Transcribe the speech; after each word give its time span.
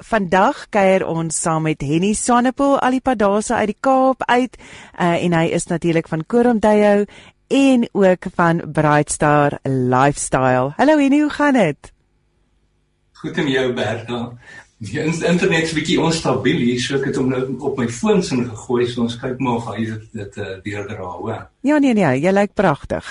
vandag 0.00 0.66
kuier 0.72 1.04
ons 1.06 1.36
saam 1.42 1.66
met 1.68 1.82
Henny 1.84 2.12
Sanepoel 2.16 2.78
Alipadasa 2.80 3.60
uit 3.60 3.74
die 3.74 3.80
Kaap 3.80 4.24
uit 4.26 4.56
uh, 4.56 5.16
en 5.20 5.36
hy 5.36 5.46
is 5.52 5.68
natuurlik 5.68 6.08
van 6.08 6.24
Koromdeyo 6.26 7.04
en 7.50 7.88
ook 7.92 8.30
van 8.34 8.62
Brightstar 8.72 9.58
Lifestyle. 9.64 10.72
Hallo 10.76 10.98
Henny, 10.98 11.20
hoe 11.20 11.30
gaan 11.30 11.58
dit? 11.58 11.92
Goed 13.20 13.38
en 13.38 13.48
jou 13.50 13.72
Bertha. 13.76 14.20
Die 14.80 14.96
internet 15.04 15.66
is 15.66 15.74
bietjie 15.76 15.98
onstabiel 16.00 16.62
hier, 16.62 16.78
so 16.80 16.96
ek 16.96 17.10
het 17.10 17.18
hom 17.20 17.28
nou 17.28 17.42
op 17.68 17.76
my 17.76 17.84
foon 17.92 18.22
sin 18.24 18.46
gegooi, 18.48 18.86
so 18.88 19.02
ons 19.04 19.18
kyk 19.20 19.42
maar 19.44 19.58
of 19.58 19.66
hy 19.74 19.82
dit 19.84 20.06
dit 20.22 20.38
uh, 20.40 20.54
deurdra, 20.64 21.08
hoor. 21.18 21.42
Ja 21.68 21.76
nee 21.84 21.92
nee, 21.92 22.14
jy 22.22 22.32
lyk 22.32 22.54
pragtig. 22.56 23.04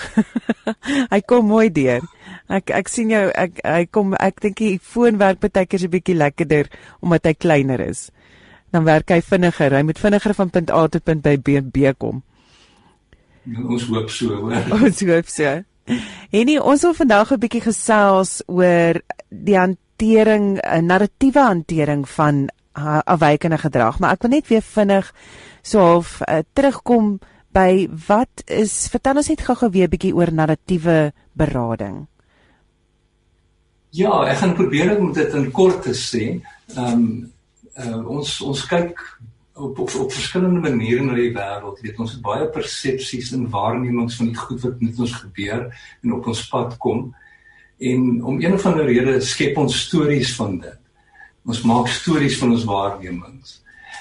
hy 1.12 1.20
kom 1.22 1.46
mooi 1.46 1.68
deur. 1.70 2.02
Ek 2.50 2.70
ek 2.74 2.88
sien 2.90 3.12
jou 3.12 3.28
ek 3.38 3.60
hy 3.62 3.84
kom 3.94 4.14
ek 4.18 4.40
dink 4.42 4.58
die 4.58 4.78
foon 4.82 5.20
werk 5.20 5.38
baie 5.40 5.66
keer 5.66 5.84
'n 5.86 5.92
bietjie 5.92 6.16
lekkerder 6.18 6.66
omdat 7.00 7.24
hy 7.24 7.34
kleiner 7.34 7.80
is. 7.80 8.10
Dan 8.72 8.84
werk 8.84 9.10
hy 9.10 9.20
vinniger. 9.20 9.74
Hy 9.74 9.82
moet 9.82 9.98
vinniger 9.98 10.34
van 10.34 10.50
punt 10.50 10.70
A 10.70 10.88
tot 10.88 11.04
punt 11.04 11.22
B 11.22 11.60
B 11.62 11.92
kom. 11.98 12.22
Ja, 13.44 13.62
ons 13.64 13.86
hoop 13.88 14.10
so, 14.10 14.28
hoor. 14.28 14.52
Ons 14.84 15.00
hoop 15.00 15.28
so. 15.28 15.62
En 16.30 16.46
nie 16.46 16.60
ons 16.60 16.82
wil 16.82 16.94
vandag 16.94 17.32
'n 17.32 17.40
bietjie 17.40 17.62
gesels 17.62 18.42
oor 18.46 19.00
die 19.30 19.56
hantering 19.56 20.60
'n 20.62 20.86
narratiewe 20.86 21.42
hantering 21.42 22.08
van 22.08 22.50
afwykende 23.04 23.58
gedrag, 23.58 23.98
maar 23.98 24.12
ek 24.12 24.22
wil 24.22 24.30
net 24.30 24.48
weer 24.48 24.62
vinnig 24.62 25.12
so 25.62 25.78
half 25.78 26.20
uh, 26.22 26.40
terugkom 26.54 27.18
by 27.52 27.88
wat 28.06 28.44
is 28.46 28.88
vertel 28.88 29.16
ons 29.20 29.28
net 29.28 29.42
gou-gou 29.42 29.70
weer 29.70 29.88
'n 29.88 29.94
bietjie 29.94 30.14
oor 30.14 30.32
narratiewe 30.32 31.12
berading. 31.34 32.06
Ja, 33.90 34.12
ek 34.30 34.38
gaan 34.42 34.54
probeer 34.54 34.96
om 34.98 35.12
dit 35.12 35.34
in 35.34 35.50
kort 35.50 35.82
te 35.82 35.94
sê. 35.96 36.40
Ehm 36.76 36.94
um, 36.94 37.32
uh, 37.80 38.00
ons 38.18 38.40
ons 38.44 38.60
kyk 38.68 38.98
op 39.60 39.78
op, 39.78 39.94
op 40.04 40.12
verskillende 40.12 40.60
maniere 40.60 41.04
na 41.04 41.14
die 41.16 41.32
wêreld. 41.34 41.78
Jy 41.80 41.88
weet 41.88 42.02
ons 42.02 42.12
het 42.16 42.22
baie 42.24 42.46
persepsies 42.54 43.32
en 43.36 43.48
waarnemings 43.50 44.18
van 44.20 44.30
die 44.30 44.36
goed 44.36 44.60
wat 44.64 44.82
met 44.84 45.00
ons 45.00 45.16
gebeur 45.22 45.66
en 46.02 46.14
op 46.16 46.28
ons 46.32 46.44
pad 46.52 46.76
kom. 46.82 47.08
En 47.80 48.22
om 48.24 48.40
een 48.40 48.54
of 48.54 48.66
ander 48.68 48.86
rede 48.88 49.16
skep 49.24 49.58
ons 49.58 49.80
stories 49.86 50.34
van 50.36 50.58
dit. 50.60 50.78
Ons 51.48 51.62
maak 51.66 51.88
stories 51.88 52.38
van 52.38 52.54
ons 52.56 52.66
waarnemings. 52.68 53.58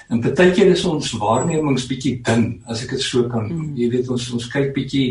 En 0.10 0.22
baie 0.22 0.52
keer 0.54 0.74
is 0.74 0.86
ons 0.90 1.12
waarnemings 1.22 1.86
bietjie 1.90 2.18
dun, 2.26 2.48
as 2.68 2.84
ek 2.84 2.96
dit 2.98 3.06
so 3.06 3.30
kan 3.30 3.48
noem. 3.48 3.70
Mm. 3.70 3.78
Jy 3.78 3.90
weet 3.94 4.10
ons 4.14 4.26
ons 4.36 4.50
kyk 4.52 4.74
bietjie 4.76 5.08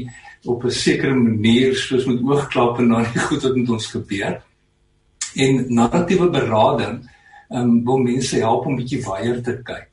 op 0.47 0.65
'n 0.65 0.71
sekere 0.71 1.15
manier 1.15 1.75
soos 1.75 2.07
met 2.07 2.23
oogklappe 2.23 2.83
na 2.83 3.03
die 3.03 3.27
goed 3.27 3.43
wat 3.43 3.57
met 3.57 3.71
ons 3.71 3.87
gebeur. 3.87 4.43
En 5.45 5.61
narratiewe 5.75 6.31
berading, 6.35 6.99
um, 7.55 7.85
wil 7.85 8.03
mense 8.03 8.41
help 8.43 8.67
om 8.67 8.79
bietjie 8.79 9.03
wyeer 9.05 9.43
te 9.43 9.59
kyk 9.63 9.87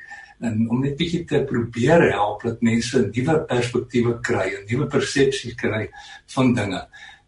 en 0.44 0.66
om 0.70 0.82
net 0.84 0.98
bietjie 1.00 1.24
te 1.28 1.42
probeer 1.48 2.10
help 2.12 2.44
dat 2.44 2.62
mense 2.62 2.98
'n 3.00 3.12
nuwe 3.16 3.36
perspektiewe 3.50 4.20
kry, 4.22 4.48
'n 4.52 4.66
nuwe 4.70 4.88
persepsie 4.88 5.56
kry 5.56 5.90
van 6.36 6.54
dinge. 6.54 6.82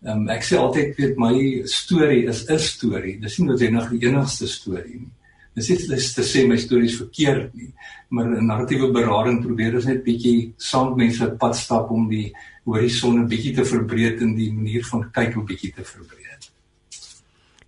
Um, 0.03 0.29
ek 0.29 0.43
sê 0.43 0.57
altyd 0.57 0.95
weet 0.97 1.17
my 1.17 1.61
storie 1.65 2.27
is 2.27 2.45
'n 2.49 2.59
storie. 2.59 3.19
Dis 3.19 3.39
nie 3.39 3.47
noodwendig 3.47 3.89
die 3.89 4.07
enigste 4.07 4.47
storie 4.47 4.99
nie. 4.99 5.11
Dis 5.55 5.69
nie 5.69 5.77
dis 5.77 6.13
te 6.13 6.21
sê 6.21 6.47
my 6.47 6.57
storie 6.57 6.85
is 6.85 6.97
verkeerd 6.97 7.55
nie, 7.55 7.73
maar 8.09 8.25
'n 8.25 8.45
narratiewe 8.45 8.91
berading 8.91 9.41
probeer 9.41 9.75
ons 9.75 9.85
net 9.85 10.03
bietjie 10.03 10.53
saam 10.57 10.95
mense 10.95 11.35
pad 11.39 11.55
stap 11.55 11.89
om 11.91 12.09
die 12.09 12.33
horison 12.65 13.19
'n 13.19 13.27
bietjie 13.27 13.55
te 13.55 13.65
verbreek 13.65 14.21
en 14.21 14.35
die 14.35 14.53
manier 14.53 14.83
van 14.83 15.09
kyk 15.11 15.35
'n 15.35 15.45
bietjie 15.45 15.73
te 15.73 15.83
verbreek. 15.83 16.26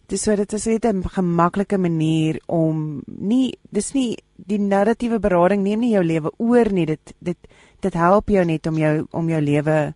Dis 0.10 0.24
so 0.26 0.36
dit 0.36 0.54
is 0.54 0.66
net 0.66 0.86
'n 0.86 1.04
gemaklike 1.04 1.78
manier 1.78 2.40
om 2.48 3.04
nie 3.06 3.58
dis 3.72 3.94
nie 3.94 4.18
die 4.36 4.58
narratiewe 4.58 5.20
berading 5.20 5.64
neem 5.64 5.80
nie 5.80 5.94
jou 5.94 6.04
lewe 6.04 6.32
oor 6.38 6.72
nie. 6.72 6.86
Dit 6.86 7.14
dit 7.20 7.38
dit 7.82 7.94
help 7.94 8.30
jou 8.30 8.46
net 8.46 8.68
om 8.68 8.78
jou 8.78 9.08
om 9.12 9.30
jou 9.30 9.42
lewe 9.42 9.94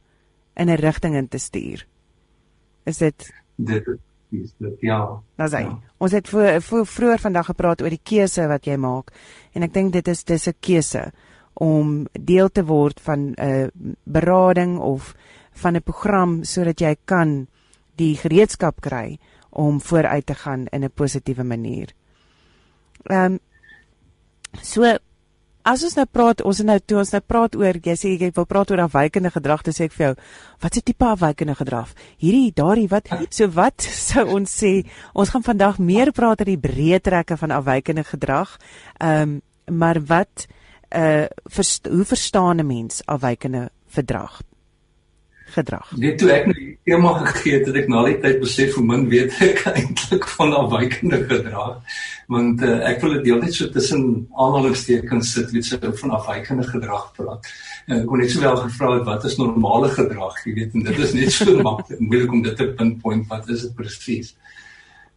in 0.56 0.70
'n 0.70 0.78
rigting 0.78 1.16
in 1.16 1.28
te 1.28 1.38
stuur. 1.38 1.88
Is 2.86 2.98
dit 2.98 3.34
dit 3.58 3.84
is 4.32 4.54
dit 4.60 4.82
ja. 4.82 5.22
Dis 5.38 5.52
hy. 5.52 5.62
Ja. 5.62 5.80
Ons 5.98 6.12
het 6.12 6.30
voor, 6.30 6.62
voor 6.62 6.86
vroeër 6.86 7.20
vandag 7.20 7.46
gepraat 7.46 7.82
oor 7.82 7.90
die 7.90 8.04
keuse 8.04 8.48
wat 8.48 8.66
jy 8.66 8.78
maak 8.78 9.12
en 9.54 9.64
ek 9.64 9.74
dink 9.74 9.94
dit 9.94 10.08
is 10.08 10.24
dis 10.24 10.48
'n 10.48 10.54
keuse 10.60 11.12
om 11.54 12.08
deel 12.12 12.50
te 12.50 12.66
word 12.66 13.00
van 13.00 13.20
'n 13.20 13.36
uh, 13.38 13.68
berading 14.04 14.80
of 14.80 15.16
van 15.52 15.76
'n 15.76 15.82
program 15.82 16.44
sodat 16.44 16.80
jy 16.80 16.96
kan 17.06 17.48
die 17.96 18.16
gereedskap 18.16 18.82
kry 18.82 19.20
om 19.54 19.82
vooruit 19.82 20.26
te 20.26 20.36
gaan 20.36 20.66
in 20.72 20.84
'n 20.84 20.92
positiewe 20.94 21.44
manier. 21.44 21.94
Ehm 23.10 23.34
um, 23.34 23.40
so 24.62 24.98
As 25.64 25.80
ons 25.88 25.94
nou 25.96 26.04
praat, 26.12 26.42
ons 26.44 26.60
nou 26.68 26.76
toe 26.84 26.98
ons 27.00 27.12
nou 27.14 27.22
praat 27.24 27.54
oor 27.56 27.78
jy 27.80 27.94
sê 27.96 28.10
jy 28.20 28.32
wil 28.36 28.46
praat 28.46 28.72
oor 28.74 28.82
afwykende 28.84 29.30
gedrag, 29.32 29.62
sê 29.72 29.86
ek 29.88 29.94
vir 29.96 30.06
jou, 30.06 30.16
wat 30.60 30.76
is 30.76 30.84
die 30.84 30.92
tipe 30.92 31.06
afwykende 31.08 31.56
gedrag? 31.56 31.94
Hierdie, 32.20 32.52
daardie 32.52 32.90
wat 32.92 33.08
so 33.30 33.48
wat 33.56 33.80
sou 34.10 34.26
ons 34.36 34.52
sê, 34.52 34.74
ons 35.16 35.32
gaan 35.32 35.46
vandag 35.46 35.80
meer 35.80 36.12
praat 36.12 36.44
oor 36.44 36.52
die 36.52 36.60
breë 36.60 37.00
trekke 37.00 37.38
van 37.40 37.56
afwykende 37.56 38.04
gedrag. 38.04 38.58
Ehm 39.00 39.22
um, 39.22 39.42
maar 39.72 40.02
wat 40.04 40.50
uh 40.92 41.00
eh, 41.00 41.28
verst, 41.48 41.88
hoe 41.88 42.04
verstaan 42.04 42.60
'n 42.60 42.68
mens 42.68 43.02
afwykende 43.08 43.70
gedrag? 43.96 44.42
Gedrag. 45.54 45.92
Net 46.00 46.18
toe 46.22 46.30
ek 46.34 46.48
nou 46.50 46.56
die 46.58 46.72
tema 46.88 47.14
gegee 47.20 47.58
het, 47.58 47.68
het 47.70 47.80
ek 47.84 47.90
na 47.92 48.04
die 48.08 48.18
tyd 48.24 48.40
besef 48.42 48.78
hoe 48.78 48.84
min 48.86 49.06
weet 49.12 49.36
ek 49.46 49.64
eintlik 49.74 50.28
van 50.36 50.54
afwykende 50.58 51.20
gedrag. 51.30 51.98
Want 52.34 52.64
uh, 52.64 52.78
ek 52.90 53.02
wil 53.04 53.18
dit 53.18 53.28
deeltyd 53.30 53.58
so 53.58 53.72
tussen 53.74 54.06
aanhalingstekens 54.40 55.34
sit, 55.36 55.52
weet 55.56 55.72
jy, 55.74 55.94
van 56.02 56.16
afwykende 56.18 56.68
gedrag 56.70 57.10
praat. 57.18 57.52
En 57.88 58.00
ek 58.00 58.08
kon 58.10 58.24
net 58.24 58.32
sowel 58.34 58.62
gevra 58.64 58.94
het 58.98 59.08
wat 59.10 59.28
is 59.30 59.40
normale 59.42 59.92
gedrag, 59.94 60.40
jy 60.48 60.56
weet, 60.62 60.78
en 60.78 60.88
dit 60.88 61.04
is 61.08 61.18
net 61.18 61.36
so 61.36 61.58
maklik 61.68 62.00
moeilik 62.00 62.38
om 62.40 62.46
dit 62.46 62.58
te 62.58 62.70
pinpoint 62.80 63.28
wat 63.32 63.52
is 63.54 63.68
dit 63.68 63.76
presies. 63.78 64.34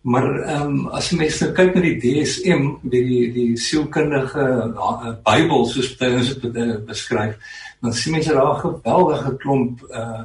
Maar 0.06 0.26
ehm 0.40 0.62
um, 0.62 0.86
as 0.94 1.08
jy 1.10 1.16
mens 1.18 1.40
nou 1.42 1.48
kyk 1.54 1.72
na 1.74 1.80
die 1.82 1.96
DSM, 1.98 2.66
die 2.92 3.30
die 3.34 3.46
sielkundige 3.58 4.44
uh, 4.70 5.14
Bybel 5.26 5.64
soos 5.66 5.88
dit 5.98 6.44
uh, 6.62 6.76
beskryf, 6.86 7.34
dan 7.82 7.94
sien 7.94 8.14
mense 8.14 8.36
daar 8.36 8.52
'n 8.54 8.62
geweldige 8.62 9.36
klomp 9.42 9.82
uh 9.90 10.24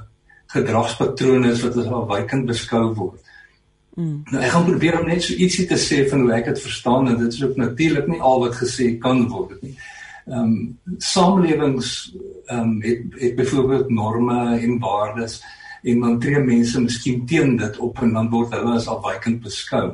gedragspatrone 0.51 1.53
wat 1.63 1.77
as 1.79 1.87
afwykend 1.87 2.45
beskou 2.45 2.93
word. 2.93 3.21
Mm. 3.95 4.23
Nou 4.31 4.41
ek 4.43 4.51
gaan 4.51 4.65
probeer 4.67 4.99
om 4.99 5.07
net 5.07 5.23
so 5.23 5.33
ietsie 5.33 5.65
te 5.67 5.77
sê 5.79 6.03
van 6.09 6.25
hoe 6.25 6.33
ek 6.35 6.49
dit 6.51 6.61
verstaan 6.61 7.07
en 7.07 7.17
dit 7.17 7.33
is 7.33 7.43
ook 7.43 7.55
natuurlik 7.55 8.07
nie 8.07 8.19
al 8.19 8.39
wat 8.43 8.59
gesê 8.59 8.97
kan 8.99 9.23
word 9.31 9.61
nie. 9.61 9.73
Ehm 10.27 10.43
um, 10.43 10.77
samelewings 10.97 12.11
ehm 12.45 12.59
um, 12.59 12.77
het 12.85 13.17
het 13.23 13.35
byvoorbeeld 13.35 13.89
norme 13.89 14.59
en 14.59 14.77
waardes 14.79 15.41
en 15.83 15.99
dan 15.99 16.19
tree 16.19 16.39
mense 16.45 16.81
miskien 16.81 17.25
teen 17.25 17.55
dit 17.57 17.77
op 17.81 18.01
en 18.01 18.13
dan 18.13 18.29
word 18.29 18.53
hulle 18.55 18.75
as 18.77 18.89
afwykend 18.91 19.41
beskou. 19.43 19.85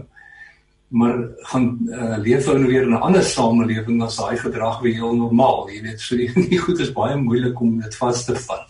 Maar 0.88 1.16
gaan 1.52 1.68
uh, 1.92 2.18
leef 2.24 2.48
hulle 2.48 2.64
nou 2.64 2.72
weer 2.72 2.88
in 2.88 2.96
'n 2.96 3.06
ander 3.10 3.24
samelewing 3.24 4.00
dan 4.00 4.12
daai 4.18 4.38
gedrag 4.38 4.80
weer 4.82 4.94
heel 4.94 5.16
normaal. 5.16 5.70
Jy 5.70 5.82
weet 5.82 6.02
so 6.02 6.16
die, 6.16 6.32
die 6.52 6.60
goed 6.60 6.80
is 6.80 6.94
baie 6.96 7.16
moeilik 7.16 7.62
om 7.62 7.80
dit 7.80 7.96
vas 7.96 8.26
te 8.26 8.36
vat. 8.36 8.68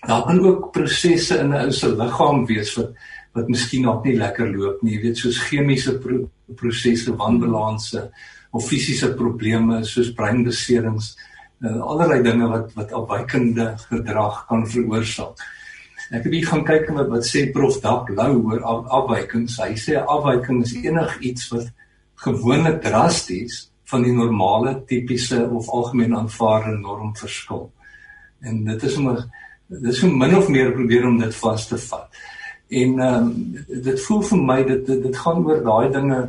Daar 0.00 0.24
kan 0.24 0.40
ook 0.40 0.72
prosesse 0.72 1.38
in 1.38 1.52
'n 1.52 1.64
ou 1.64 1.72
se 1.72 1.88
liggaam 1.96 2.46
wees 2.46 2.74
wat 2.76 2.92
wat 3.32 3.48
miskien 3.48 3.82
nog 3.82 4.04
nie 4.04 4.16
lekker 4.16 4.48
loop 4.56 4.82
nie. 4.82 4.94
Jy 4.96 5.02
weet 5.02 5.18
soos 5.18 5.38
chemiese 5.38 5.98
pro 5.98 6.28
prosesse 6.56 7.14
wanbalanse 7.16 8.10
of 8.50 8.66
fisiese 8.66 9.14
probleme 9.14 9.84
soos 9.84 10.12
breinbeserings 10.12 11.16
uh, 11.62 11.80
allerlei 11.80 12.22
dinge 12.22 12.48
wat 12.48 12.72
wat 12.74 12.92
afwykende 12.92 13.76
gedrag 13.88 14.46
kan 14.48 14.66
veroorsaak 14.66 15.38
Ek 16.10 16.24
het 16.26 16.32
hier 16.34 16.46
gaan 16.46 16.64
kyk 16.66 16.88
en 16.90 17.04
wat, 17.06 17.26
sê 17.26 17.44
Prof 17.54 17.76
Dak 17.82 18.08
Lou 18.10 18.32
oor 18.50 18.62
af, 18.66 18.86
afwykings. 18.98 19.60
Hy 19.62 19.76
sê 19.78 19.98
afwyking 20.00 20.64
is 20.64 20.72
enigiets 20.74 21.46
wat 21.52 21.68
gewoonlik 22.24 22.80
drasties 22.82 23.68
van 23.90 24.02
die 24.02 24.14
normale 24.14 24.74
tipiese 24.90 25.44
of 25.46 25.68
algemeen 25.70 26.16
aanvaarde 26.18 26.74
norm 26.78 27.14
verskil. 27.18 27.68
En 28.42 28.64
dit 28.66 28.82
is 28.88 28.96
om 28.98 29.12
dit 29.70 29.86
is 29.92 30.02
om 30.02 30.18
min 30.18 30.34
of 30.34 30.50
meer 30.50 30.72
probeer 30.74 31.06
om 31.06 31.18
dit 31.20 31.34
vas 31.44 31.68
te 31.70 31.78
vat. 31.78 32.20
En 32.82 32.98
ehm 33.06 33.30
um, 33.30 33.80
dit 33.86 34.02
voel 34.06 34.22
vir 34.32 34.42
my 34.50 34.58
dit 34.66 34.86
dit, 34.86 35.02
dit 35.06 35.16
gaan 35.22 35.46
oor 35.46 35.62
daai 35.62 35.92
dinge 35.94 36.20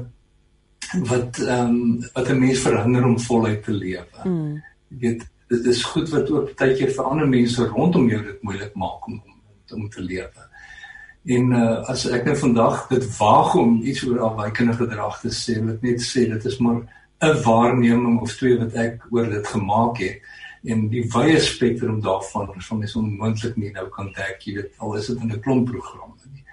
wat 1.10 1.42
ehm 1.42 1.74
um, 1.74 2.06
wat 2.14 2.30
'n 2.30 2.40
mens 2.40 2.62
verhinder 2.68 3.06
om 3.10 3.20
voluit 3.20 3.64
te 3.64 3.74
lewe. 3.74 4.30
Mm. 4.30 4.62
Jy 4.90 4.98
weet 5.08 5.28
dit 5.50 5.66
is 5.74 5.84
goed 5.84 6.10
wat 6.10 6.32
ook 6.32 6.56
baie 6.56 6.78
keer 6.78 6.94
vir 6.94 7.06
ander 7.06 7.28
mense 7.28 7.68
rondom 7.74 8.10
jou 8.10 8.24
dit 8.24 8.42
moeilik 8.42 8.74
maak 8.76 9.08
om 9.08 9.22
om 9.74 9.90
te 9.90 10.02
lewe. 10.02 10.48
En 11.26 11.52
uh, 11.54 11.90
as 11.90 12.08
ek 12.10 12.26
nou 12.26 12.36
vandag 12.38 12.88
dit 12.90 13.06
waag 13.18 13.56
om 13.56 13.82
iets 13.82 14.04
oor 14.08 14.24
afwykende 14.32 14.74
gedrag 14.74 15.20
te 15.22 15.30
sê, 15.30 15.60
wil 15.60 15.76
ek 15.76 15.84
net 15.86 16.02
sê 16.02 16.26
dit 16.30 16.46
is 16.46 16.58
maar 16.58 16.82
'n 17.22 17.42
waarneming 17.46 18.20
of 18.22 18.34
twee 18.34 18.58
wat 18.58 18.74
ek 18.74 19.06
oor 19.12 19.30
dit 19.30 19.48
gemaak 19.48 19.98
het 20.02 20.22
en 20.64 20.88
die 20.90 21.04
wye 21.14 21.40
spektrum 21.40 22.02
daarvan 22.02 22.50
is 22.58 22.66
van 22.66 22.82
mens 22.82 22.96
onmoontlik 22.96 23.56
nie 23.58 23.72
nou 23.74 23.88
kan 23.90 24.10
dek, 24.14 24.42
jy 24.46 24.56
weet, 24.56 24.74
al 24.78 24.96
is 24.98 25.08
dit 25.08 25.22
in 25.22 25.32
'n 25.32 25.42
klomp 25.42 25.70
programme 25.70 26.14
nie. 26.34 26.44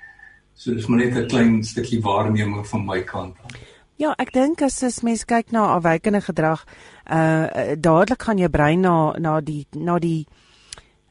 So 0.54 0.74
dis 0.74 0.86
maar 0.86 0.98
net 0.98 1.16
'n 1.16 1.28
klein 1.28 1.64
stukkie 1.64 2.02
waarneming 2.02 2.66
van 2.66 2.84
my 2.84 3.02
kant 3.02 3.36
af. 3.44 3.52
Ja, 3.96 4.14
ek 4.18 4.32
dink 4.32 4.62
as 4.62 4.82
as 4.82 5.02
mens 5.02 5.24
kyk 5.24 5.50
na 5.50 5.74
afwykende 5.74 6.20
gedrag, 6.20 6.64
uh 7.10 7.74
dadelik 7.74 8.22
gaan 8.22 8.38
jou 8.38 8.48
brein 8.48 8.80
na 8.80 9.12
na 9.18 9.40
die 9.40 9.66
na 9.74 9.98
die 9.98 10.26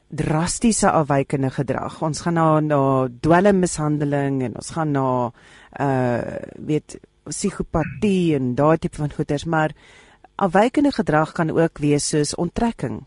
drastiese 0.08 0.90
afwykende 0.90 1.50
gedrag. 1.52 2.00
Ons 2.02 2.22
gaan 2.24 2.38
na 2.38 2.48
na 2.64 2.80
dwelmmishandeling 3.20 4.42
en 4.46 4.56
ons 4.56 4.72
gaan 4.76 4.92
na 4.92 5.06
uh 5.80 6.36
weet 6.56 6.98
psigopatie 7.28 8.34
en 8.38 8.54
daai 8.56 8.78
tipe 8.78 8.96
van 8.96 9.12
goeters, 9.12 9.44
maar 9.44 9.74
afwykende 10.36 10.92
gedrag 10.92 11.32
kan 11.36 11.50
ook 11.50 11.78
wees 11.78 12.08
soos 12.08 12.34
onttrekking, 12.34 13.02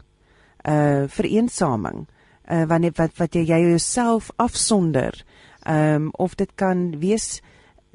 uh 0.70 1.08
vereensaming, 1.08 2.06
uh 2.52 2.66
wanneer 2.70 2.94
wat 2.96 3.18
wat 3.18 3.34
jy 3.34 3.46
jouself 3.50 4.30
afsonder. 4.38 5.24
Ehm 5.66 5.96
um, 5.96 6.10
of 6.12 6.36
dit 6.36 6.50
kan 6.56 7.00
wees 7.00 7.42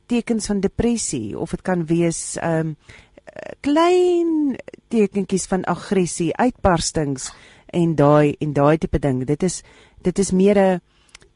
tekens 0.07 0.47
van 0.47 0.61
depressie 0.61 1.39
of 1.39 1.51
dit 1.51 1.63
kan 1.63 1.87
wees 1.87 2.37
ehm 2.37 2.75
um, 2.75 2.77
klein 3.61 4.57
tekentjies 4.89 5.47
van 5.47 5.65
aggressie, 5.65 6.37
uitbarstings 6.37 7.33
en 7.77 7.95
daai 7.99 8.37
en 8.41 8.53
daai 8.57 8.79
tipe 8.79 8.99
ding. 8.99 9.25
Dit 9.29 9.43
is 9.43 9.63
dit 10.03 10.19
is 10.19 10.33
meer 10.33 10.59
'n 10.59 10.81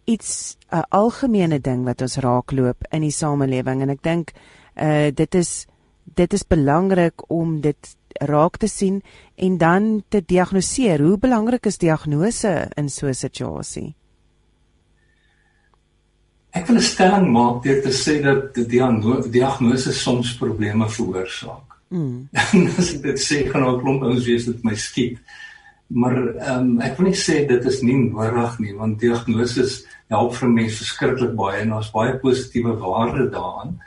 iets 0.04 0.56
'n 0.72 0.84
algemene 0.88 1.60
ding 1.60 1.84
wat 1.84 2.02
ons 2.02 2.16
raakloop 2.16 2.84
in 2.90 3.02
die 3.02 3.16
samelewing 3.22 3.82
en 3.82 3.90
ek 3.90 4.02
dink 4.02 4.32
uh 4.76 5.10
dit 5.14 5.34
is 5.34 5.66
dit 6.14 6.32
is 6.32 6.46
belangrik 6.46 7.30
om 7.30 7.60
dit 7.60 7.96
raak 8.20 8.56
te 8.56 8.66
sien 8.66 9.02
en 9.36 9.58
dan 9.58 10.02
te 10.08 10.22
diagnoseer. 10.26 11.00
Hoe 11.00 11.18
belangrik 11.18 11.66
is 11.66 11.78
diagnose 11.78 12.70
in 12.76 12.88
so 12.88 13.06
'n 13.06 13.14
situasie? 13.14 13.94
Ek 16.50 16.66
wil 16.66 16.76
'n 16.76 16.82
stelling 16.82 17.30
maak 17.32 17.62
deur 17.62 17.82
te 17.82 17.92
sê 17.92 18.22
dat 18.22 18.54
die 18.54 18.66
diagnose 19.30 19.92
soms 19.92 20.36
probleme 20.36 20.88
veroorsaak. 20.88 21.76
Mm. 21.88 22.28
As 22.78 22.94
ek 22.94 23.02
dit 23.02 23.18
sê, 23.18 23.50
gaan 23.50 23.64
ook 23.64 23.82
klomp 23.82 24.02
ouens 24.02 24.24
wees 24.24 24.44
dit 24.44 24.64
my 24.64 24.74
skiet. 24.74 25.18
Maar 25.90 26.16
ehm 26.36 26.58
um, 26.58 26.80
ek 26.86 26.98
wil 26.98 27.08
nie 27.08 27.18
sê 27.18 27.40
dit 27.46 27.64
is 27.66 27.80
nie 27.82 27.96
nodig 27.98 28.58
nie, 28.62 28.74
want 28.78 29.00
diagnose 29.02 29.64
help 30.12 30.36
vir 30.38 30.52
mense 30.52 30.76
verskriklik 30.78 31.32
baie 31.38 31.64
en 31.64 31.72
daar's 31.74 31.90
baie 31.90 32.12
positiewe 32.22 32.76
waarde 32.78 33.26
daaraan. 33.32 33.78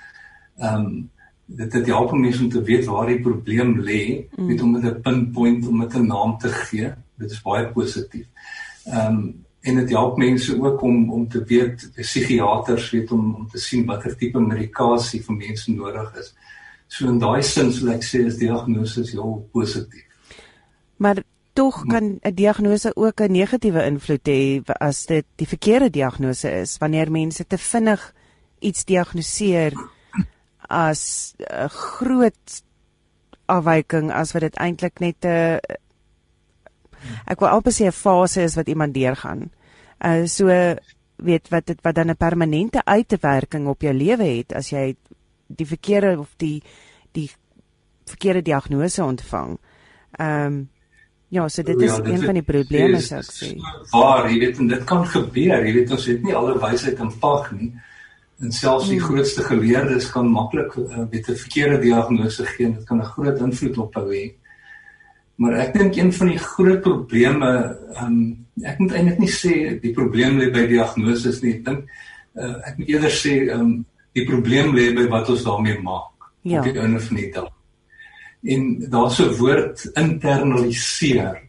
Ehm 0.60 0.86
um, 0.86 1.10
dit 1.46 1.74
het 1.74 1.88
help 1.88 2.12
mense 2.18 2.42
om 2.44 2.50
te 2.50 2.62
weet 2.64 2.86
waar 2.88 3.08
die 3.08 3.22
probleem 3.22 3.74
lê, 3.84 4.04
mm. 4.36 4.48
weet 4.48 4.62
om 4.62 4.72
met 4.72 4.84
'n 4.84 5.02
pinpoint 5.02 5.68
om 5.68 5.78
met 5.78 5.96
'n 5.96 6.08
naam 6.08 6.38
te 6.38 6.50
gee. 6.50 6.92
Dit 7.20 7.32
is 7.32 7.42
baie 7.42 7.72
positief. 7.72 8.28
Ehm 8.86 9.08
um, 9.08 9.44
en 9.64 9.76
dit 9.76 9.90
help 9.90 10.18
mense 10.18 10.62
ook 10.62 10.82
om 10.82 11.12
om 11.12 11.28
te 11.28 11.44
weet 11.44 11.92
psigiaters 11.96 12.92
weet 12.92 13.12
om 13.12 13.36
om 13.36 13.48
te 13.48 13.60
sien 13.60 13.86
watter 13.86 14.16
tipe 14.18 14.40
medikasie 14.40 15.24
vir 15.24 15.36
mense 15.36 15.72
nodig 15.72 16.16
is. 16.20 16.34
So 16.88 17.08
in 17.08 17.20
daai 17.20 17.42
sin 17.44 17.72
sal 17.72 17.94
ek 17.96 18.04
sê 18.04 18.26
is 18.26 18.38
diagnose 18.38 19.12
heel 19.12 19.48
positief. 19.52 20.13
Tog 21.54 21.86
kan 21.86 22.18
'n 22.22 22.34
diagnose 22.34 22.96
ook 22.96 23.22
'n 23.22 23.32
negatiewe 23.32 23.86
invloed 23.86 24.28
hê 24.28 24.62
as 24.80 25.06
dit 25.06 25.26
die 25.36 25.48
verkeerde 25.48 25.90
diagnose 25.90 26.52
is 26.52 26.78
wanneer 26.78 27.12
mense 27.12 27.48
te 27.48 27.58
vinnig 27.58 28.14
iets 28.60 28.86
diagnoseer 28.86 29.74
as 30.68 31.34
'n 31.38 31.70
groot 31.70 32.64
afwyking 33.46 34.12
as 34.12 34.32
wat 34.32 34.42
dit 34.42 34.56
eintlik 34.56 35.00
net 35.00 35.26
'n 35.26 35.60
ek 37.26 37.40
wil 37.40 37.50
amper 37.50 37.72
sê 37.72 37.86
'n 37.86 37.92
fase 37.92 38.42
is 38.42 38.56
wat 38.56 38.68
iemand 38.68 38.94
deurgaan. 38.94 39.52
Uh 40.00 40.26
so 40.26 40.48
weet 41.16 41.50
wat 41.50 41.66
dit 41.66 41.82
wat 41.82 41.96
dan 41.96 42.10
'n 42.10 42.18
permanente 42.18 42.86
uitwerking 42.86 43.68
op 43.68 43.82
jou 43.82 43.94
lewe 43.94 44.24
het 44.24 44.54
as 44.54 44.70
jy 44.70 44.96
die 45.48 45.68
verkeerde 45.68 46.20
of 46.20 46.34
die 46.38 46.64
die 47.12 47.32
verkeerde 48.06 48.42
diagnose 48.42 49.04
ontvang. 49.04 49.60
Ehm 50.12 50.46
um, 50.46 50.70
ja, 51.34 51.48
so 51.50 51.66
dit 51.66 51.82
is 51.82 51.90
ja, 51.90 51.98
dit 52.02 52.14
een 52.14 52.26
van 52.28 52.38
die 52.38 52.46
probleme 52.46 53.00
sou 53.02 53.20
ek 53.22 53.32
sê. 53.34 53.50
Waar 53.94 54.30
jy 54.30 54.38
weet 54.44 54.62
en 54.62 54.70
dit 54.70 54.86
kan 54.90 55.04
gebeur, 55.10 55.66
jy 55.66 55.74
weet 55.80 55.96
ons 55.96 56.06
het 56.12 56.24
nie 56.28 56.36
alle 56.38 56.54
wysheid 56.62 57.02
in 57.02 57.12
pak 57.24 57.50
nie. 57.58 57.72
En 58.44 58.52
selfs 58.54 58.90
die 58.92 59.00
hmm. 59.00 59.08
grootste 59.08 59.46
geleerdes 59.48 60.10
kan 60.14 60.30
maklik 60.30 60.76
uh, 60.82 61.06
weet 61.12 61.30
'n 61.30 61.42
verkeerde 61.46 61.80
diagnose 61.82 62.46
gee 62.46 62.68
en 62.68 62.76
dit 62.78 62.86
kan 62.90 63.02
'n 63.02 63.12
groot 63.16 63.40
invloed 63.48 63.78
op 63.78 63.96
hou 63.96 64.08
hê. 64.12 64.26
Maar 65.36 65.54
ek 65.66 65.74
dink 65.74 65.96
een 65.98 66.14
van 66.14 66.28
die 66.28 66.40
groot 66.40 66.82
probleme, 66.82 67.78
um, 68.02 68.46
ek 68.62 68.80
moet 68.80 68.94
eintlik 68.94 69.20
nie 69.20 69.34
sê 69.34 69.54
die 69.82 69.94
probleem 69.94 70.38
lê 70.38 70.52
by 70.54 70.68
diagnose 70.68 71.34
nie. 71.42 71.58
Ek 71.58 71.66
dink 71.66 71.90
uh, 72.36 72.56
ek 72.68 72.78
moet 72.78 72.90
eerder 72.90 73.14
sê 73.14 73.34
um, 73.56 73.86
die 74.14 74.26
probleem 74.26 74.76
lê 74.76 74.92
by 74.94 75.08
wat 75.10 75.30
ons 75.30 75.44
daarmee 75.44 75.82
maak 75.82 76.30
ja. 76.44 76.60
op 76.60 76.70
die 76.70 76.80
einde 76.80 77.00
van 77.00 77.18
die 77.18 77.32
dag. 77.34 77.53
En 78.44 78.90
daar's 78.90 79.20
'n 79.20 79.36
woord 79.40 79.90
internaliseer. 79.94 81.42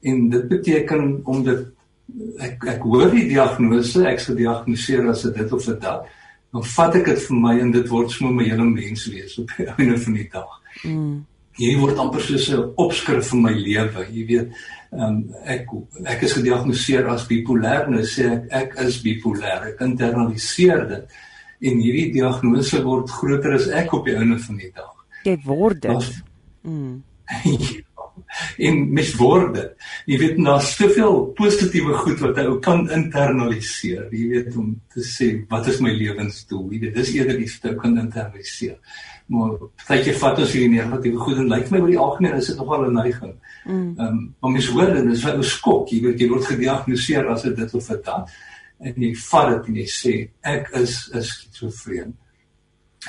En 0.00 0.28
dit 0.28 0.48
beteken 0.48 1.20
om 1.24 1.44
dit 1.44 1.66
ek 2.38 2.64
ek 2.64 2.82
hoor 2.82 3.10
die 3.10 3.28
diagnose, 3.28 4.06
ek 4.06 4.20
sou 4.20 4.36
diagnoseer 4.36 5.08
as 5.08 5.22
dit 5.22 5.52
of 5.52 5.64
dit 5.64 5.80
dat. 5.80 6.06
Dan 6.52 6.64
vat 6.64 6.94
ek 6.94 7.04
dit 7.04 7.22
vir 7.22 7.36
my 7.36 7.58
en 7.58 7.70
dit 7.70 7.88
word 7.88 8.10
sommer 8.10 8.34
my 8.34 8.44
hele 8.44 8.64
mens 8.64 9.06
wees 9.06 9.38
op 9.38 9.50
die 9.56 9.66
einde 9.66 9.98
van 9.98 10.12
die 10.12 10.28
dag. 10.32 10.60
Mm 10.84 11.26
hierdie 11.60 11.80
word 11.80 11.98
amper 12.00 12.22
soos 12.24 12.48
'n 12.50 12.72
opskrif 12.80 13.30
vir 13.30 13.40
my 13.40 13.52
lewe. 13.52 14.04
Jy 14.10 14.26
weet, 14.26 14.52
um, 14.92 15.16
ek 15.44 15.66
ek 16.06 16.22
is 16.22 16.36
gediagnoseer 16.38 17.08
as 17.08 17.26
bipolêr. 17.28 17.88
Nou 17.88 18.02
sê 18.02 18.30
ek 18.32 18.48
ek 18.50 18.78
is 18.86 19.02
bipolêr. 19.02 19.68
Ek 19.72 19.80
internaliseer 19.80 20.86
dit 20.88 21.18
en 21.60 21.82
hierdie 21.84 22.12
diagnose 22.12 22.82
word 22.82 23.10
groter 23.10 23.54
as 23.54 23.68
ek 23.68 23.92
op 23.92 24.06
die 24.06 24.16
einde 24.16 24.38
van 24.38 24.56
die 24.56 24.72
dag. 24.74 24.94
Dit 25.24 25.44
word 25.44 25.82
dit. 25.82 26.10
Mm. 26.62 27.02
en 28.66 28.80
mis 28.94 29.12
woorde. 29.18 29.64
Jy 30.06 30.18
weet 30.18 30.40
daar's 30.44 30.74
soveel 30.76 31.20
positiewe 31.38 31.94
goed 32.02 32.20
wat 32.24 32.40
jy 32.40 32.58
kan 32.64 32.84
internaliseer. 32.90 34.08
Jy 34.12 34.26
weet 34.34 34.56
om 34.56 34.74
te 34.92 35.04
sê 35.06 35.32
wat 35.50 35.70
is 35.70 35.80
my 35.84 35.94
lewensdoel? 35.94 36.66
Jy 36.74 36.82
weet 36.84 37.00
dis 37.00 37.14
eerder 37.16 37.40
wat 37.40 37.70
jy 37.70 37.76
kan 37.80 37.96
internaliseer 37.98 38.78
maar 39.30 39.52
baie 39.86 40.02
keer 40.02 40.16
vat 40.18 40.40
ons 40.42 40.52
hierdie 40.54 40.72
negatiewe 40.72 41.22
goed 41.22 41.38
en 41.38 41.50
lyk 41.52 41.68
my 41.70 41.80
oor 41.80 41.92
die 41.92 42.00
algemeen 42.02 42.38
is 42.38 42.48
dit 42.50 42.56
nogal 42.58 42.86
'n 42.86 42.96
neiging. 42.98 43.34
Mm. 43.64 43.94
Ehm 43.98 44.06
um, 44.06 44.34
maar 44.40 44.50
mens 44.50 44.68
hoor 44.74 44.90
dit 44.94 45.12
is 45.12 45.24
'n 45.24 45.42
skok, 45.42 45.88
jy 45.88 46.00
weet 46.04 46.20
jy 46.20 46.28
word 46.28 46.44
gediagnoseer 46.44 47.28
as 47.28 47.42
dit 47.42 47.74
of 47.74 47.88
dit 47.88 48.08
en 48.80 48.94
jy 48.96 49.14
vat 49.14 49.48
dit 49.50 49.68
en 49.68 49.76
jy 49.76 49.86
sê 49.86 50.14
ek 50.42 50.70
is 50.74 51.10
is 51.14 51.28
skizofreen. 51.28 52.14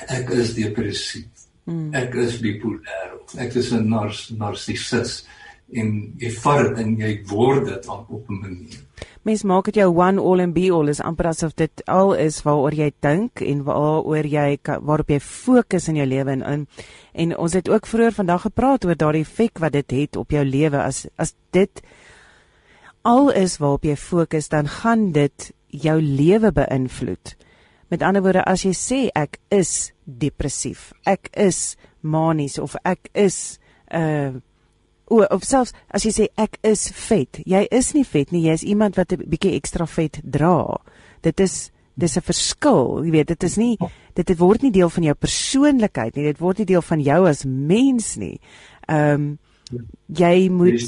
Ek 0.08 0.30
is 0.30 0.54
depressief. 0.54 1.41
Mm. 1.66 1.94
Ek 1.94 2.16
is 2.16 2.40
bipolêr. 2.42 3.18
Ek 3.38 3.56
is 3.56 3.72
'n 3.72 3.90
nars 3.90 4.30
narcissus 4.32 5.26
en 5.72 6.14
jy 6.20 6.32
vat 6.44 6.64
dit 6.68 6.80
en 6.84 6.96
jy 6.98 7.12
word 7.30 7.66
dit 7.66 7.88
op 7.88 8.30
'n 8.30 8.40
manier 8.42 8.82
mens 9.22 9.44
maak 9.46 9.68
dit 9.70 9.76
jou 9.76 9.90
one 9.94 10.22
all 10.22 10.42
and 10.42 10.56
be 10.56 10.70
all 10.74 10.90
is 10.90 11.02
amper 11.06 11.28
asof 11.30 11.54
dit 11.56 11.84
al 11.86 12.14
is 12.18 12.42
waaroor 12.42 12.74
jy 12.74 12.90
dink 13.06 13.42
en 13.46 13.64
waaroor 13.68 14.26
jy 14.26 14.58
waarop 14.66 15.10
jy 15.14 15.20
fokus 15.20 15.88
in 15.92 16.00
jou 16.00 16.08
lewe 16.10 16.32
en, 16.32 16.42
en 16.42 16.68
en 17.14 17.36
ons 17.38 17.54
het 17.54 17.70
ook 17.70 17.86
vroeër 17.86 18.18
vandag 18.18 18.48
gepraat 18.48 18.86
oor 18.86 18.98
daardie 18.98 19.22
effek 19.22 19.62
wat 19.62 19.74
dit 19.78 19.92
het 19.92 20.18
op 20.18 20.32
jou 20.32 20.44
lewe 20.46 20.82
as 20.82 21.06
as 21.22 21.36
dit 21.54 21.84
al 23.06 23.30
is 23.30 23.60
waarop 23.62 23.86
jy 23.86 23.96
fokus 23.96 24.50
dan 24.50 24.68
gaan 24.68 25.12
dit 25.12 25.52
jou 25.72 26.02
lewe 26.02 26.52
beïnvloed. 26.52 27.36
Met 27.92 28.04
ander 28.08 28.24
woorde 28.24 28.46
as 28.48 28.64
jy 28.64 28.72
sê 28.78 29.00
ek 29.18 29.38
is 29.52 29.92
depressief, 30.06 30.94
ek 31.04 31.28
is 31.36 31.76
manies 32.02 32.56
of 32.60 32.78
ek 32.88 33.12
is 33.14 33.60
uh 33.92 34.40
o 35.12 35.26
of 35.28 35.44
selfs 35.44 35.74
as 35.92 36.06
jy 36.08 36.14
sê 36.16 36.28
ek 36.40 36.56
is 36.64 36.86
vet, 37.10 37.42
jy 37.44 37.66
is 37.68 37.92
nie 37.92 38.06
vet 38.08 38.32
nie, 38.32 38.46
jy 38.48 38.56
is 38.56 38.64
iemand 38.64 38.96
wat 38.96 39.12
'n 39.12 39.28
bietjie 39.28 39.58
ekstra 39.60 39.86
vet 39.86 40.22
dra. 40.24 40.80
Dit 41.22 41.40
is 41.40 41.72
dis 41.98 42.18
'n 42.18 42.22
verskil, 42.22 43.04
jy 43.04 43.12
weet, 43.12 43.28
dit 43.28 43.44
is 43.44 43.58
nie 43.58 43.78
dit 44.16 44.26
dit 44.26 44.40
word 44.40 44.64
nie 44.64 44.72
deel 44.72 44.90
van 44.90 45.04
jou 45.04 45.16
persoonlikheid 45.16 46.16
nie, 46.16 46.24
dit 46.24 46.40
word 46.40 46.58
nie 46.60 46.66
deel 46.66 46.82
van 46.82 47.00
jou 47.00 47.28
as 47.28 47.46
mens 47.46 48.16
nie. 48.18 48.40
Ehm 48.88 49.16
um, 49.16 49.40
jy 50.08 50.50
moet 50.50 50.84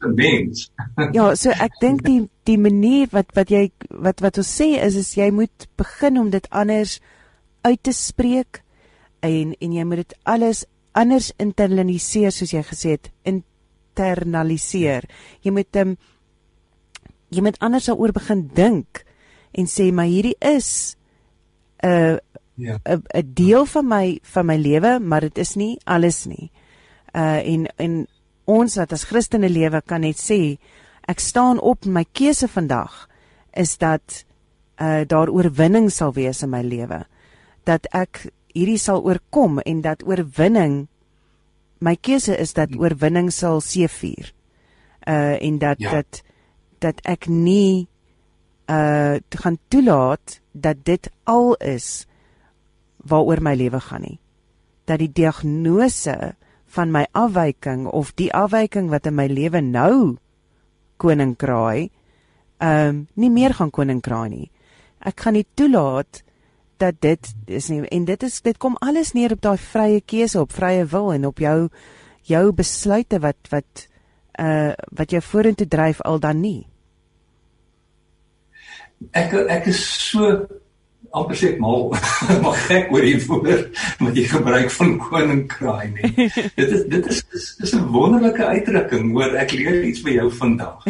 'n 0.00 0.14
mens. 0.14 0.70
ja, 1.12 1.34
so 1.34 1.50
ek 1.50 1.78
dink 1.84 2.04
die 2.04 2.28
die 2.44 2.58
manier 2.58 3.08
wat 3.10 3.32
wat 3.34 3.50
jy 3.50 3.70
wat 3.90 4.20
wat 4.20 4.38
ons 4.38 4.60
sê 4.60 4.76
is 4.82 4.94
is 4.94 5.14
jy 5.16 5.30
moet 5.30 5.68
begin 5.76 6.18
om 6.18 6.30
dit 6.30 6.46
anders 6.50 7.00
uit 7.62 7.82
te 7.82 7.92
spreek 7.92 8.62
en 9.20 9.54
en 9.60 9.72
jy 9.72 9.84
moet 9.84 9.96
dit 9.96 10.14
alles 10.22 10.64
anders 10.92 11.32
internaliseer 11.42 12.32
soos 12.32 12.52
jy 12.54 12.62
gesê 12.64 12.96
het 12.96 13.10
internaliseer. 13.26 15.08
Jy 15.44 15.52
moet 15.52 15.80
um, 15.82 15.96
jy 17.34 17.42
moet 17.42 17.58
anders 17.60 17.88
daaroor 17.90 18.14
begin 18.16 18.46
dink 18.54 19.02
en 19.56 19.68
sê 19.70 19.90
maar 19.92 20.08
hierdie 20.10 20.36
is 20.40 20.96
'n 21.82 21.88
uh, 21.88 22.18
'n 22.56 23.02
'n 23.14 23.32
deel 23.34 23.66
van 23.66 23.86
my 23.88 24.18
van 24.22 24.46
my 24.46 24.56
lewe 24.56 24.98
maar 25.00 25.20
dit 25.20 25.38
is 25.38 25.56
nie 25.56 25.78
alles 25.84 26.26
nie. 26.26 26.50
Uh 27.14 27.40
en 27.44 27.66
en 27.76 28.06
ons 28.46 28.78
wat 28.78 28.92
as 28.92 29.04
Christene 29.04 29.50
lewe 29.50 29.82
kan 29.82 30.06
net 30.06 30.18
sê 30.22 30.56
ek 31.06 31.20
staan 31.22 31.58
op 31.58 31.86
my 31.86 32.04
keuse 32.12 32.48
vandag 32.48 33.06
is 33.54 33.76
dat 33.78 34.24
uh 34.80 35.04
daar 35.08 35.30
oorwinning 35.32 35.90
sal 35.90 36.12
wees 36.12 36.42
in 36.42 36.50
my 36.52 36.62
lewe 36.62 37.04
dat 37.64 37.86
ek 37.92 38.26
hierdie 38.54 38.80
sal 38.80 39.02
oorkom 39.04 39.60
en 39.64 39.82
dat 39.84 40.04
oorwinning 40.06 40.86
my 41.84 41.96
keuse 41.96 42.36
is 42.36 42.54
dat 42.56 42.72
oorwinning 42.76 43.28
sal 43.34 43.60
seëvier. 43.60 44.32
Uh 45.06 45.36
en 45.42 45.58
dat 45.58 45.80
ja. 45.80 45.90
dat 46.00 46.22
dat 46.80 47.00
ek 47.04 47.28
nie 47.28 47.88
uh 48.70 49.18
gaan 49.42 49.58
toelaat 49.68 50.40
dat 50.52 50.84
dit 50.84 51.10
al 51.24 51.54
is 51.54 52.06
waaroor 52.96 53.42
my 53.42 53.54
lewe 53.54 53.80
gaan 53.80 54.02
nie. 54.02 54.18
Dat 54.84 54.98
die 54.98 55.12
diagnose 55.12 56.34
van 56.76 56.92
my 56.92 57.06
afwyking 57.16 57.86
of 57.88 58.12
die 58.20 58.30
afwyking 58.32 58.90
wat 58.92 59.08
in 59.08 59.16
my 59.16 59.26
lewe 59.32 59.62
nou 59.64 60.16
koning 61.00 61.34
kraai, 61.36 61.90
ehm 62.60 62.88
um, 62.88 63.02
nie 63.14 63.32
meer 63.32 63.56
gaan 63.56 63.72
koning 63.72 64.00
kraai 64.00 64.28
nie. 64.32 64.46
Ek 65.00 65.20
gaan 65.20 65.36
nie 65.36 65.46
toelaat 65.56 66.22
dat 66.76 67.00
dit 67.00 67.28
is 67.46 67.68
nie 67.68 67.82
en 67.92 68.04
dit 68.04 68.22
is 68.22 68.40
dit 68.44 68.58
kom 68.58 68.76
alles 68.84 69.12
neer 69.16 69.32
op 69.32 69.42
daai 69.44 69.58
vrye 69.60 70.00
keuse 70.00 70.40
op 70.40 70.52
vrye 70.52 70.84
wil 70.92 71.12
en 71.12 71.26
op 71.26 71.40
jou 71.40 71.68
jou 72.28 72.44
besluite 72.52 73.20
wat 73.24 73.50
wat 73.52 73.86
uh 74.40 74.72
wat 74.92 75.10
jou 75.10 75.22
vorentoe 75.22 75.68
dryf 75.68 76.02
al 76.04 76.20
dan 76.20 76.40
nie 76.40 76.66
ek 79.16 79.32
ek 79.32 79.70
is 79.72 79.80
so 80.10 80.44
amper 81.10 81.36
sê 81.36 81.50
mal 81.60 81.90
maar 82.42 82.56
gek 82.66 82.90
oor 82.94 83.04
die 83.04 83.18
woord 83.26 83.78
wat 84.00 84.16
jy 84.18 84.24
gebruik 84.30 84.70
van 84.74 84.96
koninkraai 85.02 85.86
nie. 85.94 86.10
dit 86.58 86.74
is 86.78 86.84
dit 86.92 87.06
is 87.12 87.20
dis 87.32 87.46
is 87.66 87.74
'n 87.74 87.86
wonderlike 87.94 88.44
uitdrukking 88.44 89.12
hoor 89.12 89.36
ek 89.42 89.52
leer 89.52 89.84
iets 89.84 90.02
by 90.06 90.16
jou 90.18 90.30
vandag. 90.30 90.84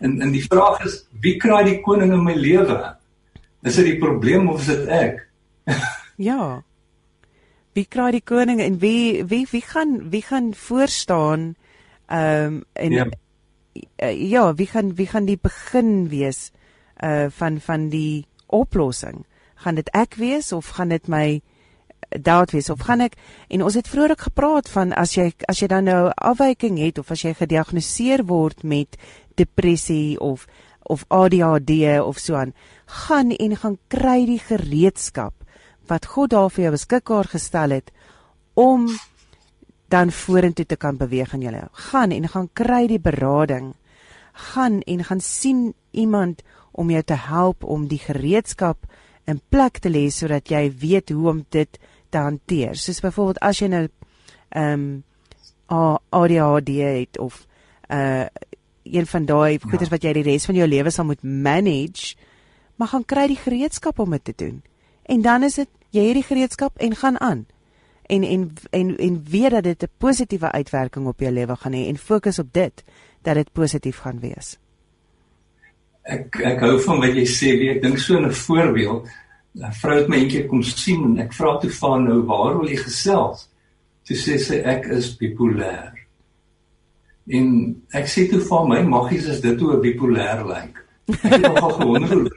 En 0.00 0.20
en 0.22 0.32
die 0.32 0.44
vraag 0.44 0.84
is 0.84 1.04
wie 1.20 1.36
kraai 1.42 1.64
die 1.64 1.80
koning 1.80 2.12
in 2.12 2.24
my 2.24 2.34
lewe? 2.34 2.78
Is 3.62 3.76
dit 3.76 3.92
die 3.92 3.98
probleem 3.98 4.48
of 4.48 4.60
is 4.60 4.66
dit 4.66 4.88
ek? 4.88 5.28
ja. 6.30 6.62
Wie 7.74 7.86
kraai 7.88 8.12
die 8.12 8.24
koning 8.24 8.60
en 8.60 8.78
wie 8.78 9.24
wie 9.24 9.46
wie 9.50 9.64
gaan 9.64 10.10
wie 10.10 10.22
gaan 10.22 10.54
voor 10.54 10.88
staan 10.88 11.54
ehm 12.06 12.46
um, 12.46 12.64
en 12.72 12.92
ja. 12.92 13.06
Uh, 14.02 14.30
ja, 14.30 14.54
wie 14.54 14.66
gaan 14.66 14.94
wie 14.94 15.06
gaan 15.06 15.26
die 15.26 15.38
begin 15.40 16.08
wees? 16.08 16.52
uh 17.04 17.26
van 17.28 17.60
van 17.60 17.88
die 17.88 18.26
oplossing. 18.46 19.24
Gaan 19.62 19.78
dit 19.78 19.88
ek 19.94 20.16
wees 20.20 20.52
of 20.52 20.74
gaan 20.76 20.92
dit 20.94 21.08
my 21.08 21.40
daad 22.10 22.52
wees 22.54 22.70
of 22.70 22.84
gaan 22.86 23.00
ek 23.00 23.16
en 23.50 23.64
ons 23.66 23.74
het 23.74 23.88
vroeër 23.88 24.14
gepraat 24.20 24.68
van 24.70 24.92
as 24.94 25.16
jy 25.16 25.32
as 25.50 25.58
jy 25.60 25.66
dan 25.72 25.88
nou 25.88 26.12
afwyking 26.14 26.78
het 26.78 27.00
of 27.02 27.10
as 27.10 27.24
jy 27.24 27.32
gediagnoseer 27.34 28.22
word 28.28 28.62
met 28.62 28.94
depressie 29.34 30.20
of 30.20 30.46
of 30.86 31.02
ADHD 31.10 31.98
of 31.98 32.20
so 32.22 32.38
aan 32.38 32.54
gaan 32.86 33.34
en 33.34 33.56
gaan 33.56 33.78
kry 33.88 34.22
die 34.28 34.38
gereedskap 34.38 35.34
wat 35.90 36.06
God 36.06 36.30
daar 36.30 36.50
vir 36.50 36.68
jou 36.68 36.72
beskikbaar 36.76 37.30
gestel 37.30 37.74
het 37.74 37.90
om 38.54 38.86
dan 39.88 40.10
vorentoe 40.10 40.66
te 40.66 40.76
kan 40.76 40.96
beweeg 40.96 41.32
in 41.36 41.44
jou 41.46 41.52
lewe. 41.52 41.68
Gaan 41.90 42.10
en 42.10 42.28
gaan 42.28 42.48
kry 42.52 42.86
die 42.90 43.00
berading. 43.00 43.74
Gaan 44.32 44.80
en 44.80 45.04
gaan 45.04 45.20
sien 45.20 45.74
iemand 45.90 46.42
om 46.72 46.90
jou 46.90 47.02
te 47.02 47.14
help 47.14 47.64
om 47.64 47.86
die 47.88 48.00
gereedskap 48.02 48.86
in 49.26 49.40
plek 49.48 49.78
te 49.82 49.90
lê 49.90 50.06
sodat 50.10 50.48
jy 50.50 50.68
weet 50.80 51.10
hoe 51.10 51.28
om 51.30 51.44
dit 51.54 51.78
te 52.08 52.18
hanteer. 52.18 52.76
Soos 52.78 53.02
byvoorbeeld 53.04 53.42
as 53.44 53.60
jy 53.60 53.70
nou 53.72 53.86
ehm 54.48 54.72
um, 54.72 55.04
ADHD 56.14 56.68
het 56.78 57.18
of 57.18 57.46
uh 57.90 58.26
een 58.86 59.06
van 59.06 59.24
daai 59.26 59.52
ja. 59.52 59.68
goeders 59.68 59.90
wat 59.90 60.04
jy 60.06 60.12
die 60.14 60.22
res 60.22 60.44
van 60.46 60.54
jou 60.54 60.66
lewe 60.68 60.90
sal 60.94 61.08
moet 61.08 61.22
manage, 61.22 62.14
maar 62.78 62.92
gaan 62.92 63.04
kry 63.04 63.24
die 63.26 63.40
gereedskap 63.40 63.98
om 63.98 64.14
dit 64.14 64.24
te 64.24 64.34
doen. 64.36 64.62
En 65.02 65.22
dan 65.22 65.42
is 65.42 65.58
dit 65.58 65.68
jy 65.90 66.04
het 66.06 66.14
die 66.20 66.28
gereedskap 66.28 66.78
en 66.78 66.94
gaan 66.94 67.18
aan. 67.20 67.46
En 68.06 68.22
en 68.22 68.52
en 68.70 68.96
en 68.96 69.24
weet 69.30 69.50
dat 69.50 69.64
dit 69.64 69.82
'n 69.82 69.90
positiewe 69.98 70.52
uitwerking 70.52 71.06
op 71.06 71.20
jou 71.20 71.32
lewe 71.32 71.56
gaan 71.56 71.72
hê 71.72 71.88
en 71.88 71.98
fokus 71.98 72.38
op 72.38 72.52
dit 72.52 72.84
dat 73.22 73.34
dit 73.34 73.52
positief 73.52 73.98
gaan 73.98 74.20
wees 74.20 74.58
ek 76.06 76.40
ek 76.52 76.62
hou 76.64 76.76
van 76.86 77.02
wat 77.02 77.18
jy 77.18 77.26
sê, 77.28 77.52
wie 77.58 77.72
ek 77.74 77.82
dink 77.82 77.98
so 77.98 78.18
'n 78.18 78.30
voorbeeld. 78.30 79.08
'n 79.56 79.72
Vrou 79.80 79.96
het 79.98 80.08
my 80.08 80.16
eendag 80.16 80.48
kom 80.48 80.62
sien 80.62 81.04
en 81.04 81.18
ek 81.18 81.32
vra 81.32 81.58
toe 81.58 81.70
van 81.70 82.04
nou 82.04 82.20
waar 82.28 82.58
wil 82.58 82.68
jy 82.68 82.76
gesels? 82.76 83.48
Toe 84.06 84.16
sê 84.16 84.38
sy 84.38 84.56
ek 84.62 84.86
is 84.86 85.16
bipolêr. 85.18 85.92
En 87.28 87.74
ek 87.92 88.06
sê 88.06 88.28
toe 88.30 88.40
van 88.40 88.68
my 88.68 88.82
maggies 88.82 89.26
is 89.26 89.40
dit 89.40 89.60
hoe 89.60 89.72
'n 89.74 89.80
bipolêr 89.80 90.44
lyk. 90.46 90.74
Ek 91.24 91.32
het 91.32 91.42
nogal 91.42 91.70
gewonder 91.70 92.14
hoe 92.14 92.30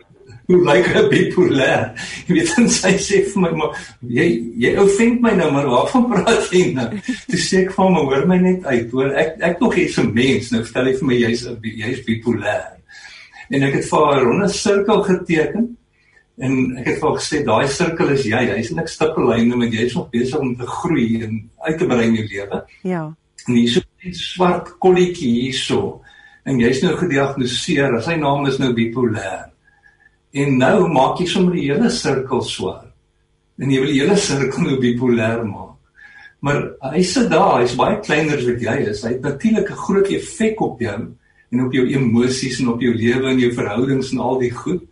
hoe 0.50 0.64
lyk 0.66 0.88
'n 0.96 1.10
bipolêr? 1.10 1.94
Jy 2.28 2.34
weet 2.34 2.56
dan 2.56 2.70
sy 2.70 2.94
sê 2.98 3.22
vir 3.30 3.42
my 3.42 3.52
maar 3.52 3.78
jy 4.02 4.28
jy 4.58 4.76
ou 4.78 4.88
vind 4.88 5.22
my 5.22 5.36
nou 5.36 5.52
maar 5.52 5.68
waarvan 5.68 6.10
praat 6.10 6.50
jy 6.52 6.74
nou? 6.74 6.90
Toe 7.30 7.38
sê 7.40 7.68
ek 7.68 7.72
van 7.72 7.94
my 7.94 8.00
hoor 8.00 8.26
my 8.26 8.38
net 8.38 8.66
uit 8.66 8.92
hoor 8.92 9.14
ek 9.14 9.38
ek 9.42 9.60
nog 9.60 9.76
eens 9.78 10.00
'n 10.00 10.14
mens 10.14 10.52
nou 10.52 10.64
vertel 10.64 10.88
jy 10.88 10.98
vir 10.98 11.08
my 11.08 11.16
jy's 11.16 11.48
jy's 11.62 12.06
bipolêr 12.08 12.79
en 13.50 13.66
ek 13.68 13.80
het 13.80 13.86
vir 13.90 14.06
haar 14.06 14.22
'n 14.22 14.26
ronde 14.26 14.50
sirkel 14.50 15.04
geteken. 15.04 15.78
En 16.40 16.78
ek 16.78 16.86
het 16.86 17.00
vir 17.00 17.10
haar 17.10 17.20
gesê 17.20 17.44
daai 17.44 17.68
sirkel 17.68 18.10
is 18.10 18.24
jy. 18.24 18.44
Hy's 18.56 18.72
niks 18.72 18.94
stippellyne 18.94 19.56
met 19.56 19.74
jy's 19.74 19.96
nog 19.96 20.10
besig 20.10 20.40
om 20.40 20.56
te 20.56 20.66
groei 20.66 21.24
en 21.24 21.50
uit 21.58 21.78
te 21.78 21.86
brei 21.86 22.06
in 22.08 22.16
jou 22.16 22.28
lewe. 22.28 22.66
Ja. 22.84 23.16
En 23.48 23.54
hier 23.54 23.70
so 23.70 23.82
'n 24.06 24.14
swart 24.14 24.78
kolletjie 24.80 25.42
hierso. 25.42 26.02
En 26.46 26.60
jy's 26.60 26.82
nou 26.82 26.96
gediagnoseer. 26.96 28.02
Sy 28.02 28.16
naam 28.16 28.46
is 28.46 28.58
nou 28.58 28.74
bipolêr. 28.74 29.52
En 30.34 30.58
nou 30.58 30.88
maak 30.88 31.20
jy 31.20 31.26
sommer 31.26 31.54
die 31.54 31.72
hele 31.72 31.90
sirkel 31.90 32.42
swart 32.42 32.90
en 33.60 33.72
jy 33.72 33.80
wil 33.82 33.92
die 33.92 34.00
hele 34.00 34.16
sirkel 34.16 34.64
nou 34.64 34.78
bipolêr 34.80 35.44
maak. 35.44 35.76
Maar 36.40 36.62
hy 36.94 37.02
sit 37.04 37.30
daar. 37.32 37.60
Hy's 37.60 37.76
baie 37.76 38.00
kleiner 38.00 38.38
as 38.38 38.46
wat 38.48 38.62
jy 38.64 38.76
is. 38.88 39.04
Hy 39.04 39.10
het 39.18 39.26
natuurlik 39.26 39.72
'n 39.72 39.84
groot 39.86 40.08
effek 40.08 40.62
op 40.62 40.80
jou 40.80 41.00
en 41.50 41.66
op 41.66 41.74
jou 41.74 41.86
emosies 41.90 42.60
en 42.62 42.70
op 42.74 42.82
jou 42.82 42.94
lewe 42.94 43.32
en 43.32 43.42
jou 43.42 43.52
verhoudings 43.54 44.12
en 44.14 44.22
al 44.24 44.40
die 44.44 44.52
goed. 44.54 44.86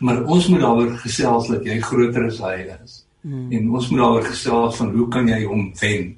Maar 0.00 0.24
ons 0.24 0.48
moet 0.52 0.62
daaroor 0.62 0.96
gesels 1.02 1.50
dat 1.50 1.66
jy 1.66 1.78
groter 1.80 2.26
as 2.28 2.40
hy 2.44 2.56
is. 2.76 2.96
Hmm. 3.26 3.46
En 3.52 3.70
ons 3.70 3.88
moet 3.90 4.02
daaroor 4.02 4.26
gesels 4.30 4.80
van 4.80 4.90
hoe 4.94 5.06
kan 5.10 5.28
jy 5.28 5.42
hom 5.44 5.70
wen? 5.80 6.10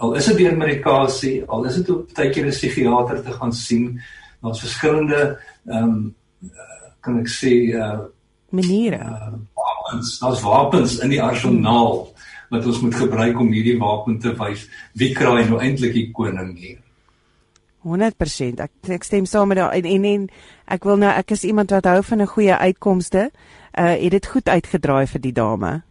Al 0.00 0.16
is 0.16 0.28
dit 0.30 0.40
deur 0.40 0.56
medikasie, 0.56 1.36
al 1.48 1.68
is 1.68 1.78
dit 1.80 1.90
op 1.92 2.08
tydjie 2.16 2.44
'n 2.44 2.50
psigiater 2.50 3.22
te 3.22 3.32
gaan 3.32 3.52
sien, 3.52 4.00
daar's 4.40 4.60
verskillende 4.60 5.38
ehm 5.66 5.84
um, 5.84 6.14
kan 7.00 7.18
ek 7.18 7.28
sê 7.28 7.52
uh 7.76 8.00
maniere. 8.52 9.00
Uh, 9.00 9.32
wapens, 9.56 10.18
daar's 10.18 10.42
wapens 10.42 10.98
in 10.98 11.10
die 11.10 11.22
arsenaal 11.22 12.12
wat 12.52 12.66
ons 12.68 12.80
moet 12.84 12.94
gebruik 12.94 13.38
om 13.40 13.52
hierdie 13.52 13.78
wapen 13.80 14.18
te 14.20 14.34
wys. 14.36 14.66
Wie 14.92 15.12
kraai 15.16 15.48
nou 15.48 15.60
eintlik 15.60 15.94
die 15.96 16.10
koning 16.12 16.52
hier? 16.58 16.80
100%. 17.84 18.60
Ek 18.62 18.92
ek 18.96 19.06
stem 19.06 19.26
saam 19.26 19.50
met 19.50 19.58
daai 19.58 19.80
en, 19.80 19.88
en 19.90 20.04
en 20.04 20.26
ek 20.76 20.84
wil 20.88 21.00
nou 21.02 21.10
ek 21.10 21.34
is 21.36 21.44
iemand 21.44 21.74
wat 21.74 21.88
hou 21.90 22.02
van 22.02 22.22
'n 22.22 22.34
goeie 22.34 22.56
uitkomste. 22.56 23.30
Uh 23.78 23.96
het 24.02 24.10
dit 24.10 24.26
goed 24.26 24.48
uitgedraai 24.48 25.06
vir 25.06 25.20
die 25.20 25.32
dame? 25.32 25.82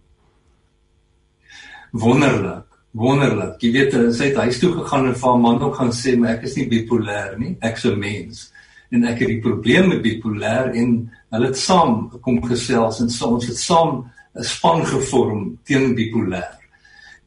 Wonderlik. 1.92 2.68
Wonderlik. 2.92 3.62
Jy 3.62 3.72
weet 3.72 4.16
sy 4.16 4.26
het 4.26 4.38
huis 4.38 4.60
toe 4.60 4.72
gegaan 4.74 5.08
en 5.08 5.16
vir 5.16 5.30
haar 5.30 5.40
man 5.40 5.62
ook 5.62 5.76
gaan 5.76 5.92
sê 5.92 6.18
maar 6.18 6.36
ek 6.36 6.44
is 6.44 6.56
nie 6.56 6.68
bipolêr 6.68 7.38
nie. 7.38 7.58
Ek's 7.60 7.86
'n 7.86 8.00
mens. 8.00 8.52
En 8.92 9.04
ek 9.04 9.20
het 9.20 9.28
die 9.28 9.42
probleem 9.42 9.88
met 9.88 10.02
bipolêr 10.02 10.72
en 10.76 11.12
hulle 11.30 11.48
het 11.48 11.58
saam 11.58 12.12
kom 12.22 12.44
gesels 12.44 13.00
en 13.00 13.10
so 13.10 13.28
ons 13.28 13.48
het 13.48 13.58
saam 13.58 14.12
'n 14.36 14.44
span 14.44 14.86
gevorm 14.86 15.58
teen 15.64 15.96
bipolêr 15.96 16.61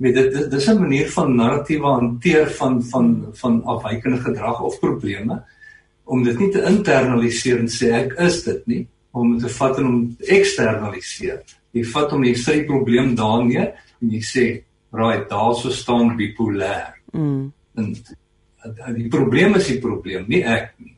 weet 0.05 0.15
dit 0.19 0.33
dit 0.37 0.53
is 0.53 0.69
'n 0.71 0.81
manier 0.81 1.11
van 1.11 1.37
narratiewe 1.37 1.87
hanteer 1.87 2.51
van 2.61 2.83
van 2.83 3.27
van 3.33 3.63
afwykende 3.65 4.21
gedrag 4.21 4.61
of 4.61 4.81
probleme 4.81 5.43
om 6.05 6.23
dit 6.23 6.39
nie 6.39 6.51
te 6.51 6.65
internaliseer 6.69 7.59
en 7.59 7.69
sê 7.69 7.93
ek 7.93 8.19
is 8.21 8.43
dit 8.45 8.67
nie 8.67 8.87
om 9.11 9.39
te 9.39 9.49
vat 9.49 9.79
en 9.79 9.87
om 9.87 10.17
te 10.17 10.27
eksternaliseer. 10.37 11.43
Jy 11.73 11.85
vat 11.85 12.13
om 12.13 12.25
jy 12.25 12.35
sê 12.35 12.65
probleem 12.67 13.15
daarmee 13.15 13.67
en 14.03 14.11
jy 14.11 14.21
sê 14.21 14.45
right 14.93 15.29
daar 15.31 15.55
so 15.55 15.71
staan 15.71 16.17
bipolêr. 16.19 16.95
Mm. 17.13 17.53
En 17.75 17.95
die 18.97 19.09
probleem 19.09 19.55
is 19.55 19.67
die 19.67 19.79
probleem, 19.79 20.25
nie 20.29 20.43
ek 20.43 20.75
nie. 20.79 20.95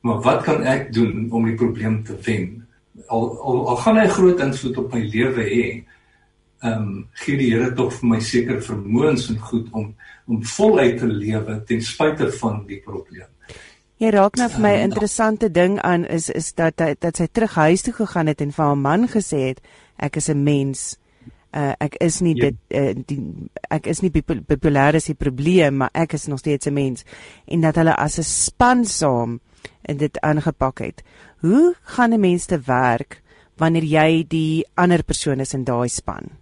Maar 0.00 0.20
wat 0.24 0.42
kan 0.44 0.62
ek 0.62 0.92
doen 0.92 1.28
om 1.30 1.44
die 1.44 1.56
probleem 1.56 2.02
te 2.04 2.16
wen? 2.26 2.66
Al 3.08 3.26
al, 3.38 3.66
al 3.72 3.76
gaan 3.76 4.00
hy 4.00 4.06
groot 4.08 4.40
invloed 4.40 4.78
op 4.84 4.94
my 4.94 5.00
lewe 5.12 5.44
hê, 5.48 5.64
ehm 6.62 6.82
um, 6.82 7.08
gee 7.12 7.36
die 7.36 7.50
Here 7.54 7.72
tog 7.74 7.92
vir 7.92 8.08
my 8.08 8.20
seker 8.20 8.60
vermoëns 8.62 9.30
en 9.32 9.38
goed 9.38 9.68
om 9.72 9.94
om 10.30 10.42
voluit 10.44 10.98
te 10.98 11.06
lewe 11.06 11.62
ten 11.66 11.82
spyte 11.82 12.30
van 12.38 12.64
die 12.66 12.80
probleem. 12.84 13.28
Jy 14.00 14.10
raak 14.14 14.36
nou 14.40 14.48
vir 14.48 14.62
my 14.64 14.74
'n 14.76 14.82
um, 14.82 14.88
interessante 14.90 15.50
ding 15.50 15.80
aan 15.80 16.04
is 16.04 16.30
is 16.30 16.52
dat 16.54 16.76
dat, 16.76 17.00
dat 17.00 17.16
sy 17.16 17.26
terug 17.26 17.54
huis 17.54 17.82
toe 17.82 17.92
gegaan 17.92 18.26
het 18.26 18.40
en 18.40 18.52
vir 18.52 18.64
haar 18.64 18.76
man 18.76 19.08
gesê 19.08 19.40
het 19.48 19.60
ek 19.96 20.16
is 20.16 20.28
'n 20.28 20.42
mens. 20.44 20.98
Uh, 21.52 21.72
ek 21.80 21.94
is 21.94 22.20
nie 22.20 22.36
ja. 22.36 22.44
dit 22.44 22.56
uh, 22.68 22.94
die 23.06 23.50
ek 23.70 23.86
is 23.86 24.00
nie 24.00 24.10
bipolêr 24.10 24.94
is 24.94 25.04
die 25.04 25.14
probleem 25.14 25.76
maar 25.76 25.90
ek 25.92 26.12
is 26.12 26.26
nog 26.26 26.38
steeds 26.38 26.66
'n 26.66 26.72
mens 26.72 27.04
en 27.46 27.60
dat 27.60 27.76
hulle 27.76 27.96
as 27.96 28.18
'n 28.18 28.22
span 28.22 28.84
saam 28.84 29.40
dit 29.82 30.20
aangepak 30.20 30.78
het. 30.78 31.02
Hoe 31.40 31.74
gaan 31.82 32.12
'n 32.12 32.20
mens 32.20 32.46
te 32.46 32.60
werk 32.60 33.22
wanneer 33.56 33.84
jy 33.84 34.24
die 34.28 34.66
ander 34.74 35.02
persoon 35.02 35.40
is 35.40 35.54
in 35.54 35.64
daai 35.64 35.88
span? 35.88 36.39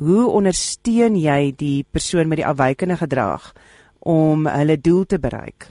Hoe 0.00 0.26
ondersteun 0.30 1.16
jy 1.16 1.54
die 1.56 1.84
persoon 1.90 2.28
met 2.28 2.40
die 2.42 2.46
afwykende 2.46 2.96
gedrag 2.98 3.52
om 3.98 4.48
hulle 4.50 4.80
doel 4.80 5.04
te 5.06 5.18
bereik? 5.18 5.70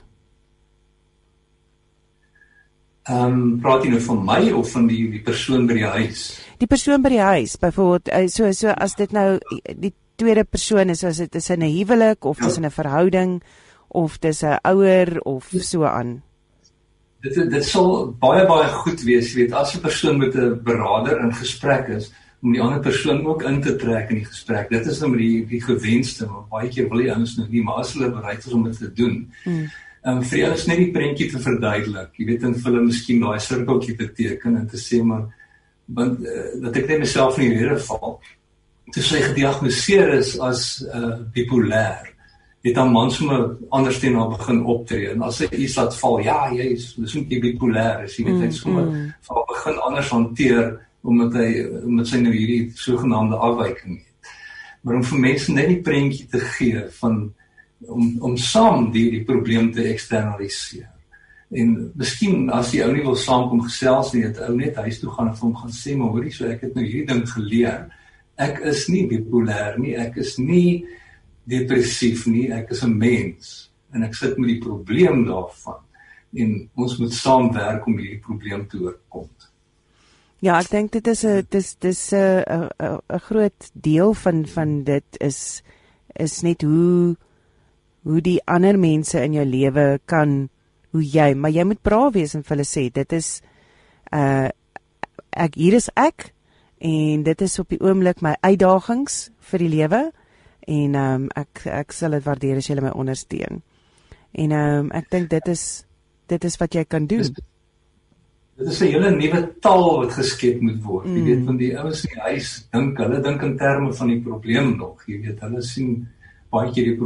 Ehm 3.04 3.32
um, 3.36 3.58
praat 3.60 3.84
jy 3.84 3.90
nou 3.92 4.00
van 4.00 4.22
my 4.24 4.40
of 4.56 4.70
van 4.72 4.86
die 4.88 5.02
die 5.12 5.20
persoon 5.22 5.66
by 5.68 5.74
die 5.76 5.90
huis? 5.96 6.22
Die 6.56 6.68
persoon 6.68 7.02
by 7.04 7.10
die 7.12 7.20
huis, 7.20 7.58
byvoorbeeld 7.60 8.08
eh, 8.08 8.28
so 8.32 8.48
so 8.52 8.72
as 8.72 8.96
dit 8.96 9.12
nou 9.12 9.36
die 9.76 9.92
tweede 10.16 10.44
persoon 10.44 10.88
is 10.88 11.04
as 11.04 11.20
dit 11.20 11.34
is 11.34 11.50
in 11.50 11.60
'n 11.60 11.74
huwelik 11.76 12.24
of 12.24 12.38
dis 12.38 12.56
in 12.56 12.64
'n 12.64 12.70
verhouding 12.70 13.42
of 13.88 14.18
dis 14.18 14.42
'n 14.42 14.58
ouer 14.64 15.20
of 15.20 15.52
so 15.60 15.84
aan. 15.84 16.22
Dit 17.20 17.50
dit 17.50 17.64
sal 17.64 18.16
baie 18.20 18.46
baie 18.46 18.68
goed 18.68 19.02
wees, 19.02 19.34
weet, 19.34 19.52
as 19.52 19.76
'n 19.76 19.80
persoon 19.80 20.18
met 20.18 20.34
'n 20.34 20.62
beraader 20.64 21.20
in 21.20 21.32
gesprek 21.34 21.88
is 21.88 22.10
om 22.44 22.52
die 22.52 22.60
ander 22.60 22.82
persoon 22.84 23.22
ook 23.24 23.42
in 23.48 23.62
te 23.64 23.72
trek 23.80 24.10
in 24.12 24.20
die 24.20 24.28
gesprek. 24.28 24.68
Dit 24.68 24.86
is 24.92 25.00
nou 25.00 25.14
met 25.14 25.22
die 25.22 25.46
die 25.48 25.62
gewenste, 25.64 26.28
maar 26.28 26.44
baie 26.50 26.68
keer 26.68 26.90
wil 26.90 27.00
die 27.00 27.10
ouens 27.14 27.38
nou 27.38 27.48
nie, 27.48 27.64
maar 27.64 27.80
as 27.80 27.94
hulle 27.96 28.12
bereid 28.12 28.44
is 28.44 28.52
om 28.52 28.68
dit 28.68 28.78
te 28.78 28.92
doen. 28.92 29.18
Hmm 29.48 29.66
um, 30.04 30.22
vir 30.28 30.40
jou 30.42 30.52
is 30.54 30.66
net 30.68 30.80
die 30.82 30.92
prentjie 30.94 31.28
te 31.32 31.40
verduidelik. 31.42 32.14
Jy 32.18 32.28
weet 32.28 32.46
in 32.48 32.56
hulle 32.66 32.86
miskien 32.86 33.22
daai 33.24 33.40
sirkeltjie 33.42 33.96
te 34.00 34.10
teken 34.16 34.58
en 34.60 34.70
te 34.70 34.80
sê 34.80 35.02
maar 35.04 35.26
want 35.96 36.24
uh, 36.24 36.48
dat 36.64 36.80
ek 36.80 36.88
net 36.88 37.04
myself 37.04 37.38
in 37.40 37.52
hierdie 37.52 37.80
val. 37.88 38.18
Toe 38.94 39.04
sy 39.04 39.20
gediagnoseer 39.24 40.14
is 40.18 40.34
as 40.40 40.66
uh, 40.86 41.16
bipolêr 41.34 42.10
het 42.64 42.78
dan 42.78 42.92
mans 42.92 43.18
sommer 43.18 43.50
anders 43.76 43.98
teen 44.00 44.14
haar 44.16 44.30
begin 44.32 44.62
optree 44.72 45.10
en 45.12 45.24
as 45.26 45.42
sy 45.42 45.48
iets 45.52 45.74
laat 45.76 45.96
val 46.00 46.14
ja 46.24 46.36
jy 46.48 46.70
is 46.72 46.86
dis 46.96 47.16
net 47.18 47.34
bipolêr 47.42 48.06
is 48.06 48.14
jy 48.16 48.24
weet 48.24 48.38
hy 48.38 48.48
mm, 48.48 48.54
sommer 48.56 48.86
mm. 48.88 49.10
van 49.28 49.42
begin 49.50 49.80
anders 49.88 50.12
hanteer 50.14 50.70
omdat 51.04 51.36
hy 51.36 51.48
met 51.84 52.08
sy 52.08 52.18
nou 52.22 52.32
hierdie 52.32 52.72
sogenaamde 52.80 53.36
afwyking 53.36 53.98
het 54.00 54.14
maar 54.84 55.00
om 55.00 55.06
vir 55.08 55.22
mense 55.22 55.52
net 55.52 55.70
die 55.72 55.82
prentjie 55.84 56.26
te 56.30 56.40
gee 56.54 56.84
van 57.00 57.22
om 57.94 58.10
om 58.24 58.36
saam 58.40 58.90
die 58.92 59.06
die 59.12 59.24
probleem 59.28 59.70
te 59.72 59.84
eksternaliseer. 59.90 60.90
En 61.54 61.74
miskien 62.00 62.48
as 62.52 62.72
die 62.72 62.82
ou 62.84 62.90
nie 62.92 63.04
wil 63.04 63.16
saamkom 63.20 63.62
gesels 63.66 64.12
nie, 64.14 64.24
het 64.26 64.40
ou 64.44 64.54
net 64.56 64.78
huis 64.84 65.00
toe 65.00 65.12
gaan 65.12 65.30
en 65.30 65.36
vir 65.36 65.46
hom 65.46 65.56
gaan 65.56 65.74
sê, 65.74 65.96
"Maar 65.96 66.12
hoorie, 66.14 66.32
so 66.32 66.46
ek 66.48 66.62
het 66.62 66.74
nou 66.74 66.84
hierdie 66.84 67.06
ding 67.06 67.28
geleer. 67.28 67.90
Ek 68.38 68.60
is 68.64 68.88
nie 68.88 69.08
bipolêr 69.08 69.78
nie, 69.78 69.96
ek 69.96 70.16
is 70.16 70.38
nie 70.38 70.84
depressief 71.46 72.26
nie, 72.26 72.50
ek 72.52 72.70
is 72.70 72.82
'n 72.82 72.98
mens 72.98 73.70
en 73.92 74.02
ek 74.02 74.14
sit 74.14 74.38
met 74.38 74.48
die 74.48 74.60
probleem 74.60 75.24
daarvan." 75.24 75.80
En 76.36 76.70
ons 76.74 76.98
moet 76.98 77.12
saamwerk 77.12 77.86
om 77.86 77.98
hierdie 77.98 78.20
probleem 78.20 78.66
te 78.66 78.78
oorkom. 78.78 79.28
Ja, 80.44 80.58
ek 80.60 80.68
dink 80.68 80.90
dit 80.92 81.06
is 81.08 81.22
'n 81.24 81.46
dis 81.48 81.68
dis 81.80 82.12
'n 82.12 82.68
'n 82.78 83.20
groot 83.28 83.70
deel 83.72 84.12
van 84.14 84.46
van 84.46 84.82
dit 84.84 85.16
is 85.20 85.62
is 86.14 86.42
net 86.42 86.62
hoe 86.62 87.16
hoe 88.02 88.20
die 88.20 88.40
ander 88.44 88.78
mense 88.78 89.22
in 89.24 89.32
jou 89.32 89.44
lewe 89.44 90.00
kan 90.04 90.50
hoe 90.90 91.02
jy, 91.02 91.34
maar 91.34 91.50
jy 91.50 91.64
moet 91.64 91.82
braaf 91.82 92.12
wees 92.12 92.34
en 92.34 92.42
vir 92.42 92.56
hulle 92.56 92.68
sê 92.68 92.92
dit 92.92 93.12
is 93.12 93.40
uh 94.12 94.48
ek 95.30 95.54
hier 95.54 95.74
is 95.74 95.88
ek 95.96 96.34
en 96.78 97.22
dit 97.22 97.40
is 97.40 97.58
op 97.58 97.68
die 97.68 97.80
oomblik 97.80 98.20
my 98.22 98.36
uitdagings 98.42 99.30
vir 99.40 99.58
die 99.58 99.68
lewe 99.68 100.12
en 100.68 100.94
um 100.94 101.28
ek 101.36 101.66
ek 101.66 101.92
sal 101.92 102.10
dit 102.10 102.24
waardeer 102.24 102.56
as 102.56 102.68
jy 102.68 102.80
my 102.80 102.92
ondersteun. 102.92 103.62
En 104.32 104.52
um 104.52 104.90
ek 104.92 105.10
dink 105.10 105.30
dit 105.30 105.48
is 105.48 105.86
dit 106.26 106.44
is 106.44 106.56
wat 106.60 106.74
jy 106.74 106.84
kan 106.84 107.06
doen. 107.06 107.34
Dit 108.56 108.68
is 108.70 108.80
'n 108.80 108.86
hele 108.86 109.10
nuwe 109.10 109.40
taal 109.60 109.96
wat 110.00 110.12
geskep 110.12 110.60
moet 110.60 110.82
word. 110.82 111.06
Mm. 111.06 111.16
Jy 111.16 111.22
weet 111.24 111.44
van 111.44 111.56
die 111.56 111.78
ouens 111.78 112.04
in 112.04 112.12
die 112.14 112.20
huis 112.20 112.68
dink 112.72 112.98
hulle 112.98 113.22
dink 113.22 113.42
in 113.42 113.56
terme 113.58 113.92
van 113.92 114.08
die 114.08 114.20
probleem 114.20 114.76
nog. 114.76 115.02
Jy 115.06 115.20
weet 115.22 115.40
hulle 115.40 115.62
sien 115.62 116.06
baie 116.50 116.70
keer 116.70 116.84
die 116.84 116.98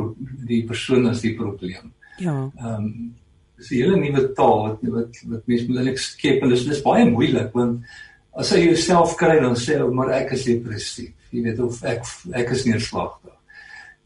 die 0.47 0.65
persoon 0.69 1.09
as 1.09 1.23
die 1.25 1.35
probleem. 1.39 1.93
Ja. 2.19 2.51
Ehm 2.59 2.75
um, 2.75 3.15
dis 3.57 3.71
'n 3.71 3.75
hele 3.75 3.97
nuwe 3.97 4.33
taal 4.35 4.59
wat 4.67 4.79
wat 4.83 5.23
wat 5.31 5.47
mense 5.47 5.67
moet 5.69 5.79
eintlik 5.79 5.99
skep 5.99 6.43
en 6.43 6.49
dis 6.49 6.67
dis 6.67 6.83
baie 6.83 7.09
moeilik 7.11 7.51
want 7.55 7.81
as 8.39 8.53
jy 8.53 8.61
jouself 8.69 9.17
kry 9.17 9.41
dan 9.41 9.57
sê 9.57 9.79
jy 9.79 9.89
maar 9.91 10.11
ek 10.11 10.33
is 10.33 10.45
depressief. 10.45 11.15
Jy 11.33 11.43
weet 11.43 11.61
of 11.61 11.83
ek 11.85 12.05
ek 12.35 12.51
is 12.51 12.65
neerslagtig. 12.65 13.35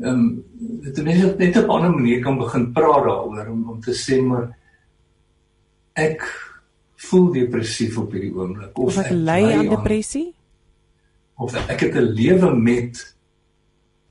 Ehm 0.01 0.09
um, 0.09 0.45
dit 0.87 0.99
is 0.99 1.05
net 1.05 1.39
net 1.39 1.57
op 1.57 1.67
'n 1.67 1.71
ander 1.77 1.91
manier 1.99 2.23
kan 2.23 2.39
begin 2.39 2.73
praat 2.73 3.05
daaroor 3.05 3.51
om 3.51 3.71
om 3.71 3.81
te 3.81 3.93
sê 3.93 4.23
maar 4.23 4.49
ek 5.95 6.23
voel 7.09 7.33
depressief 7.33 7.99
op 7.99 8.13
hierdie 8.13 8.35
oomblik 8.35 8.79
of, 8.79 8.93
of 8.93 8.99
ek 9.05 9.11
ly 9.11 9.41
aan 9.53 9.69
depressie 9.69 10.29
of 11.43 11.55
ek 11.69 11.81
het 11.81 11.95
'n 11.99 12.13
lewe 12.19 12.55
met 12.55 13.03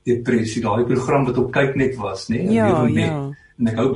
depressie, 0.06 0.62
daai 0.62 0.84
program 0.88 1.26
wat 1.28 1.38
op 1.38 1.52
kyk 1.54 1.76
net 1.78 1.94
was, 2.00 2.26
nê? 2.30 2.42
Nee, 2.42 2.58
ja, 2.58 2.86
ja. 2.86 3.12
En 3.58 3.70
ek 3.70 3.78
hou 3.78 3.92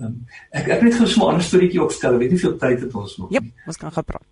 um, 0.00 0.14
ek 0.56 0.70
ek 0.76 0.86
net 0.86 0.96
gou 0.96 1.08
so 1.08 1.20
'n 1.20 1.34
ander 1.34 1.44
storieetjie 1.44 1.82
opstel. 1.82 2.18
Weet 2.18 2.32
nie 2.32 2.40
veel 2.40 2.56
tyd 2.56 2.80
het 2.80 2.94
ons 2.94 3.16
nog 3.18 3.30
nie. 3.30 3.38
Ja, 3.38 3.66
ons 3.66 3.76
kan 3.76 3.92
gepraat. 3.92 4.24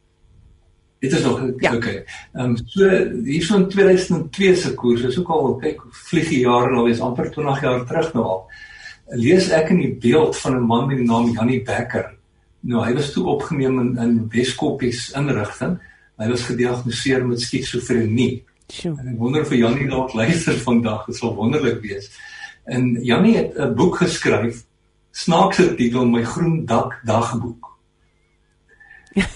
Dit 1.04 1.12
is 1.12 1.24
nog 1.24 1.40
ja. 1.60 1.74
okay. 1.76 2.04
Ehm 2.32 2.54
um, 2.54 2.56
so 2.56 2.88
hier 3.24 3.44
so 3.44 3.56
in 3.56 3.68
2002 3.68 4.56
se 4.56 4.74
koers, 4.74 5.02
is 5.02 5.18
ook 5.18 5.28
al 5.28 5.56
kyk 5.60 5.82
vlieg 6.08 6.28
die 6.28 6.44
jare 6.46 6.72
nou 6.72 6.88
is 6.90 7.00
amper 7.00 7.30
20 7.30 7.62
jaar 7.62 7.84
terug 7.86 8.12
nou 8.14 8.24
al. 8.24 8.46
Lees 9.20 9.50
ek 9.52 9.70
in 9.70 9.82
die 9.84 9.94
beeld 10.00 10.36
van 10.36 10.56
'n 10.56 10.66
man 10.66 10.88
met 10.88 10.96
die 10.96 11.06
naam 11.06 11.32
Janie 11.32 11.62
Becker. 11.62 12.16
Nou 12.64 12.80
hy 12.80 12.94
was 12.96 13.12
toe 13.12 13.26
opgeneem 13.28 13.78
in 13.80 13.90
in 14.00 14.14
Weskoppies 14.32 15.10
inrigting. 15.18 15.76
Hy 16.16 16.28
was 16.30 16.46
gediagnoseer 16.48 17.26
met 17.26 17.42
skizofrenie. 17.42 18.44
Sjoe. 18.72 18.94
En 19.00 19.10
ek 19.12 19.18
wonder 19.20 19.44
vir 19.44 19.58
Jannie 19.58 19.88
dalk 19.90 20.14
luister 20.16 20.56
vandag, 20.64 21.04
dit 21.10 21.18
sal 21.18 21.34
wonderlik 21.36 21.82
wees. 21.84 22.08
En 22.64 22.94
Jannie 23.04 23.36
het 23.36 23.58
'n 23.58 23.74
boek 23.74 23.96
geskryf, 24.00 24.64
snaakse 25.12 25.74
titel 25.74 26.06
My 26.06 26.22
Groen 26.24 26.64
Dak 26.64 27.00
Dagboek. 27.04 27.68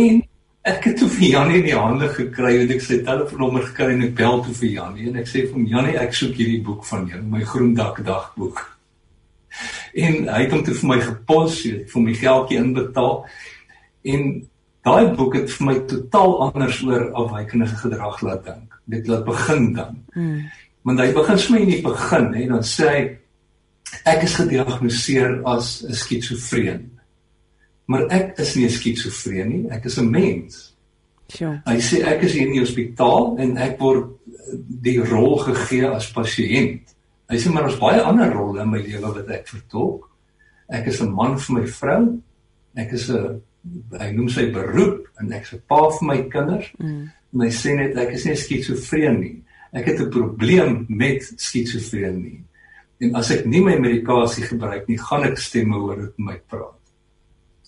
en 0.00 0.22
ek 0.62 0.84
het 0.84 0.96
toe 0.96 1.08
vir 1.08 1.28
Jannie 1.28 1.58
in 1.58 1.68
die 1.70 1.78
hande 1.78 2.08
gekry 2.08 2.60
en 2.60 2.70
ek 2.70 2.82
sy 2.82 3.02
telefoonnommer 3.04 3.62
gekry 3.62 3.92
en 3.94 4.02
ek 4.02 4.14
bel 4.14 4.42
toe 4.42 4.54
vir 4.54 4.68
Jannie 4.68 5.08
en 5.08 5.16
ek 5.16 5.28
sê 5.28 5.46
vir 5.46 5.52
hom 5.52 5.66
Jannie, 5.66 5.96
ek 5.96 6.14
soek 6.14 6.34
hierdie 6.34 6.62
boek 6.62 6.84
van 6.84 7.06
jou, 7.06 7.22
My 7.22 7.44
Groen 7.44 7.74
Dak 7.74 8.02
Dagboek. 8.04 8.73
En 9.94 10.28
hy 10.28 10.40
het 10.42 10.52
hom 10.52 10.64
toe 10.66 10.74
vir 10.74 10.90
my 10.90 10.98
gepos, 11.00 11.60
vir 11.92 12.02
my 12.02 12.14
geldjie 12.18 12.58
inbetaal. 12.58 13.20
En 14.14 14.24
daai 14.84 15.14
boek 15.16 15.36
het 15.38 15.52
vir 15.54 15.66
my 15.68 15.76
totaal 15.90 16.34
anders 16.48 16.80
oor 16.84 17.06
afwykende 17.22 17.68
gedrag 17.70 18.20
laat 18.26 18.44
dink. 18.48 18.78
Dit 18.90 19.06
laat 19.08 19.24
begin 19.24 19.72
dan. 19.76 20.00
Mm. 20.14 20.40
Want 20.84 21.00
hy 21.00 21.12
begin 21.16 21.38
smy 21.40 21.62
in 21.64 21.70
die 21.72 21.84
begin 21.84 22.32
hè, 22.34 22.48
dan 22.50 22.66
sê 22.68 22.90
hy 22.90 23.04
ek 24.10 24.26
is 24.26 24.34
gediagnoseer 24.40 25.38
as 25.48 25.84
'n 25.86 25.94
skizofreen. 25.94 26.90
Maar 27.86 28.08
ek 28.10 28.38
is 28.38 28.54
nie 28.56 28.66
'n 28.66 28.70
skizofreen 28.70 29.48
nie, 29.48 29.70
ek 29.70 29.84
is 29.84 29.98
'n 29.98 30.10
mens. 30.10 30.74
Sjoe. 31.28 31.62
Hy 31.64 31.78
sê 31.80 32.02
ek 32.04 32.22
is 32.22 32.32
hier 32.32 32.46
in 32.46 32.52
die 32.52 32.60
hospitaal 32.60 33.36
en 33.38 33.56
ek 33.56 33.78
word 33.80 34.10
die 34.84 34.98
rol 35.00 35.38
gegee 35.38 35.88
as 35.88 36.12
pasiënt. 36.12 36.92
Hy 37.30 37.38
sê 37.40 37.50
maar 37.50 37.62
daar's 37.62 37.80
baie 37.80 38.02
ander 38.02 38.32
rolle 38.32 38.62
in 38.62 38.70
my 38.70 38.82
lewe 38.84 39.14
wat 39.14 39.28
ek 39.28 39.48
vertolk. 39.48 40.10
Ek 40.68 40.86
is 40.86 41.00
'n 41.00 41.12
man 41.12 41.38
vir 41.38 41.54
my 41.56 41.66
vrou. 41.66 42.22
Ek 42.76 42.92
is 42.92 43.10
'n 43.10 43.40
hy 43.98 44.10
noem 44.12 44.28
sy 44.28 44.50
beroep 44.52 45.08
en 45.20 45.32
ek's 45.32 45.54
'n 45.54 45.62
pa 45.68 45.88
vir 45.90 46.06
my 46.08 46.18
kinders. 46.28 46.70
Mm. 46.78 47.10
En 47.34 47.40
hy 47.40 47.50
sê 47.50 47.76
net 47.76 47.96
ek 47.96 48.12
is 48.14 48.24
nie 48.24 48.36
skizofreen 48.36 49.20
nie. 49.20 49.42
Ek 49.72 49.86
het 49.86 50.00
'n 50.00 50.10
probleem 50.10 50.86
met 50.88 51.22
skizofreen 51.36 52.22
nie. 52.22 52.44
En 53.00 53.14
as 53.16 53.30
ek 53.30 53.46
nie 53.46 53.60
my 53.60 53.76
medikasie 53.78 54.44
gebruik 54.44 54.88
nie, 54.88 54.98
gaan 54.98 55.24
ek 55.24 55.38
stemme 55.38 55.76
hoor 55.76 55.96
wat 55.96 56.18
my 56.18 56.36
praat. 56.48 56.80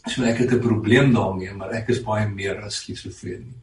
So 0.07 0.23
ek 0.23 0.38
het 0.38 0.53
'n 0.53 0.61
probleem 0.61 1.12
daarmee, 1.12 1.53
maar 1.55 1.73
ek 1.73 1.88
is 1.88 2.03
baie 2.03 2.29
meer 2.29 2.62
as 2.62 2.77
skizofreen 2.77 3.40
nie. 3.40 3.61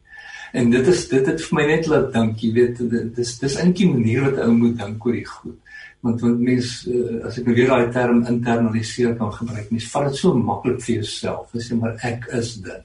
En 0.54 0.70
dit 0.70 0.88
is 0.88 1.08
dit 1.10 1.28
het 1.28 1.42
vir 1.42 1.58
my 1.58 1.66
net 1.68 1.88
laat 1.90 2.12
dink, 2.14 2.42
jy 2.46 2.52
weet, 2.54 2.82
dit 2.90 3.20
is 3.24 3.38
dis 3.42 3.56
eintlik 3.58 3.88
'n 3.88 3.94
manier 3.98 4.26
wat 4.28 4.42
ou 4.46 4.52
moet 4.54 4.78
dink 4.78 5.06
oor 5.06 5.18
die 5.18 5.26
goed 5.26 5.60
want 6.04 6.22
want 6.22 6.40
mense 6.44 6.92
uh, 6.92 7.22
as 7.28 7.38
ek 7.40 7.46
nou 7.48 7.56
weer 7.56 7.70
daai 7.72 7.92
term 7.96 8.26
internaliseer 8.28 9.14
kan 9.20 9.32
gebruik, 9.32 9.70
mense 9.72 9.92
vat 9.94 10.10
dit 10.10 10.20
so 10.20 10.36
maklik 10.36 10.82
vir 10.84 10.98
jouself. 10.98 11.54
Jy 11.56 11.64
sê 11.64 11.78
maar 11.80 11.94
ek 12.10 12.28
is 12.40 12.50
dit. 12.66 12.82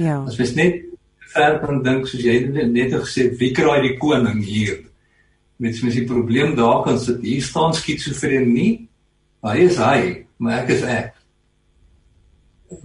Ja. 0.00 0.22
As 0.24 0.38
mens 0.40 0.54
net 0.56 0.78
ver 1.34 1.58
kan 1.60 1.82
dink 1.84 2.08
soos 2.08 2.24
jy 2.24 2.38
net 2.48 2.94
gesê 2.94 3.28
wie 3.42 3.52
kraai 3.56 3.82
die 3.84 3.96
koning 4.00 4.40
hier? 4.44 4.78
Mens 5.60 5.82
mens 5.84 5.98
die 6.00 6.08
probleem 6.08 6.56
daar 6.56 6.80
kan 6.86 6.96
sit. 7.00 7.20
Hier 7.24 7.44
staan 7.44 7.76
skizofrenie. 7.76 8.86
Hy 9.44 9.56
is 9.66 9.76
hy, 9.80 10.00
maar 10.40 10.62
ek 10.62 10.72
is 10.78 10.88
ek. 10.88 11.12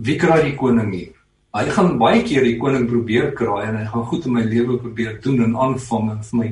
Wie 0.04 0.20
kraai 0.20 0.44
die 0.50 0.58
koning 0.60 0.92
hier? 0.98 1.16
Hy 1.52 1.66
gaan 1.76 1.98
baie 2.00 2.22
keer 2.24 2.46
die 2.48 2.56
koning 2.60 2.86
probeer 2.88 3.34
kraai 3.36 3.66
en 3.68 3.78
hy 3.82 3.84
gaan 3.92 4.06
goed 4.08 4.26
in 4.28 4.36
my 4.38 4.44
lewe 4.48 4.78
probeer 4.80 5.18
doen 5.24 5.42
en 5.44 5.56
aanvang 5.60 6.12
en 6.14 6.22
vir 6.24 6.38
my 6.40 6.50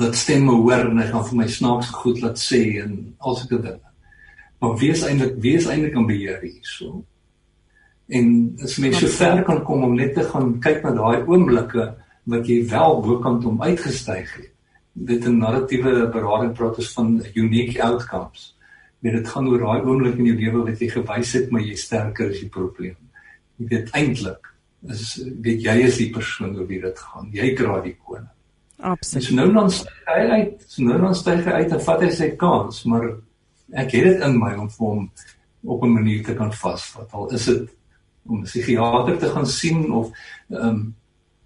laat 0.00 0.16
stemme 0.16 0.54
hoor 0.56 0.86
en 0.86 1.02
hy 1.02 1.08
gaan 1.10 1.26
vir 1.26 1.38
my 1.42 1.48
snaaks 1.56 1.90
goed 1.98 2.22
laat 2.24 2.40
sê 2.40 2.60
en 2.80 2.94
al 3.18 3.36
sulke 3.36 3.58
dinge. 3.60 3.90
Maar 4.60 4.78
wie 4.80 4.90
is 4.94 5.02
eintlik 5.04 5.34
wie 5.44 5.52
is 5.58 5.68
eintlik 5.68 5.98
aan 6.00 6.08
beheer 6.08 6.38
hierso? 6.46 7.02
En 8.08 8.30
as 8.64 8.78
mens 8.80 9.02
so 9.02 9.10
ver 9.18 9.42
kan 9.44 9.60
kom 9.68 9.84
om 9.84 9.92
net 9.98 10.14
te 10.16 10.24
gaan 10.30 10.54
kyk 10.64 10.80
na 10.86 10.94
daai 10.96 11.28
oomblikke 11.28 11.90
wat 12.32 12.48
jy 12.48 12.58
wel 12.72 13.02
bokant 13.04 13.44
om 13.52 13.60
uitgestyg 13.60 14.32
het. 14.38 14.48
Dit 14.94 15.28
'n 15.28 15.38
narratiewe 15.44 16.08
berading 16.08 16.56
praat 16.56 16.80
ons 16.80 16.92
van 16.96 17.20
unique 17.34 17.82
outcomes. 17.82 18.56
Dit 19.02 19.28
gaan 19.28 19.48
oor 19.48 19.58
daai 19.58 19.84
oomblik 19.84 20.16
in 20.16 20.26
jou 20.32 20.36
lewe 20.40 20.64
wat 20.70 20.80
jy 20.80 20.88
gewys 20.88 21.32
het 21.32 21.50
maar 21.50 21.60
jy 21.60 21.76
sterker 21.76 22.30
is 22.30 22.40
die 22.40 22.48
probleem. 22.48 22.96
Jy 23.60 23.68
weet 23.70 23.96
eintlik 23.96 24.50
is 24.88 25.18
weet 25.44 25.64
jy 25.66 25.74
is 25.84 25.98
die 26.00 26.10
persoon 26.12 26.54
oor 26.56 26.68
wie 26.68 26.80
dit 26.80 27.00
gaan. 27.04 27.26
Jy 27.36 27.50
dra 27.58 27.80
die 27.84 27.96
koning. 28.00 28.30
Absoluut. 28.80 29.26
So 29.26 29.34
nou 29.36 29.48
dan 29.52 29.68
styg 29.76 30.06
hy 30.08 30.22
uit, 30.38 30.62
so 30.66 30.84
nou 30.86 31.00
dan 31.02 31.18
styg 31.18 31.42
hy 31.44 31.58
uit 31.58 31.74
en 31.76 31.82
vat 31.84 32.06
hy 32.06 32.08
sy 32.16 32.30
kans, 32.40 32.78
maar 32.88 33.10
ek 33.76 33.92
het 33.98 34.08
dit 34.08 34.24
in 34.24 34.38
my 34.40 34.54
om 34.56 34.70
vir 34.72 34.86
hom 34.86 35.02
op 35.74 35.84
'n 35.84 35.92
manier 35.92 36.24
te 36.24 36.34
kan 36.34 36.52
vasvat. 36.52 37.12
Al 37.12 37.28
is 37.36 37.44
dit 37.44 37.68
om 38.26 38.40
'n 38.40 38.48
psigiater 38.48 39.18
te 39.18 39.28
gaan 39.28 39.46
sien 39.46 39.92
of 39.92 40.10
ehm 40.48 40.68
um, 40.68 40.94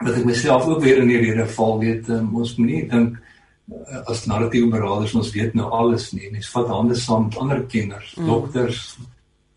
wat 0.05 0.17
ek 0.17 0.25
myself 0.25 0.67
ook 0.67 0.83
weer 0.83 0.99
in 0.99 1.09
die 1.09 1.19
rede 1.19 1.47
val 1.47 1.79
weet 1.79 2.09
um, 2.09 2.35
ons 2.37 2.57
moenie 2.57 2.89
dink 2.89 3.19
uh, 3.73 4.03
as 4.11 4.27
narratiewe 4.27 4.71
beraders 4.71 5.15
ons 5.15 5.31
weet 5.33 5.55
nou 5.55 5.71
alles 5.71 6.13
nie. 6.13 6.31
Mens 6.31 6.51
vat 6.51 6.69
hande 6.69 6.95
saam 6.95 7.25
met 7.25 7.37
ander 7.37 7.63
kenners, 7.67 8.15
mm. 8.15 8.27
dokters, 8.27 8.99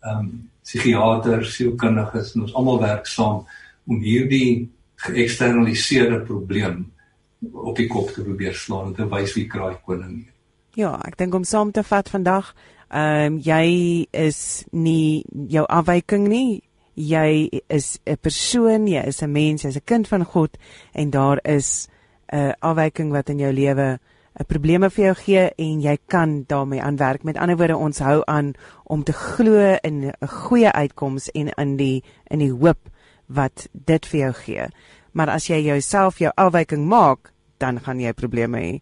ehm 0.02 0.18
um, 0.18 0.50
psigiaters, 0.68 1.54
sielkundiges 1.56 2.34
en 2.34 2.44
ons 2.44 2.54
almal 2.54 2.82
werk 2.82 3.08
saam 3.08 3.44
om 3.88 4.00
hierdie 4.04 4.68
geëksternaliseerde 5.06 6.20
probleem 6.28 6.82
op 7.52 7.76
die 7.78 7.86
kop 7.88 8.10
te 8.12 8.24
probeer 8.26 8.56
slaan 8.56 8.90
en 8.90 8.96
te 8.98 9.06
wys 9.08 9.36
wie 9.38 9.46
kraai 9.48 9.78
koning 9.86 10.18
is. 10.26 10.34
Ja, 10.78 10.92
ek 11.06 11.16
dink 11.18 11.34
om 11.34 11.46
saam 11.48 11.72
te 11.74 11.82
vat 11.86 12.10
vandag, 12.12 12.52
ehm 12.88 13.34
um, 13.34 13.38
jy 13.44 14.06
is 14.12 14.64
nie 14.72 15.24
jou 15.50 15.64
afwyking 15.66 16.28
nie. 16.28 16.62
Jy 16.94 17.60
is 17.68 17.98
'n 18.06 18.16
persoon, 18.16 18.86
jy 18.86 19.02
is 19.06 19.22
'n 19.22 19.32
mens, 19.32 19.62
jy's 19.62 19.76
'n 19.76 19.86
kind 19.86 20.08
van 20.08 20.24
God 20.24 20.58
en 20.92 21.10
daar 21.10 21.38
is 21.44 21.88
'n 22.32 22.54
afwyking 22.60 23.10
wat 23.12 23.30
in 23.30 23.38
jou 23.38 23.52
lewe 23.52 23.98
probleme 24.46 24.90
vir 24.90 25.04
jou 25.04 25.14
gee 25.14 25.50
en 25.56 25.80
jy 25.80 25.96
kan 26.06 26.44
daarmee 26.46 26.82
aanwerk. 26.82 27.22
Met 27.22 27.36
ander 27.36 27.56
woorde, 27.56 27.76
ons 27.76 27.98
hou 27.98 28.22
aan 28.26 28.52
om 28.84 29.02
te 29.04 29.12
glo 29.12 29.76
in 29.82 30.04
'n 30.04 30.28
goeie 30.28 30.72
uitkoms 30.72 31.30
en 31.30 31.48
in 31.48 31.76
die 31.76 32.04
in 32.30 32.38
die 32.38 32.52
hoop 32.52 32.78
wat 33.26 33.68
dit 33.72 34.06
vir 34.06 34.20
jou 34.20 34.32
gee. 34.32 34.68
Maar 35.12 35.28
as 35.28 35.46
jy 35.46 35.62
jouself 35.62 36.18
jou 36.18 36.32
afwyking 36.34 36.86
maak, 36.86 37.32
dan 37.58 37.80
gaan 37.80 38.00
jy 38.00 38.12
probleme 38.12 38.58
hê. 38.58 38.80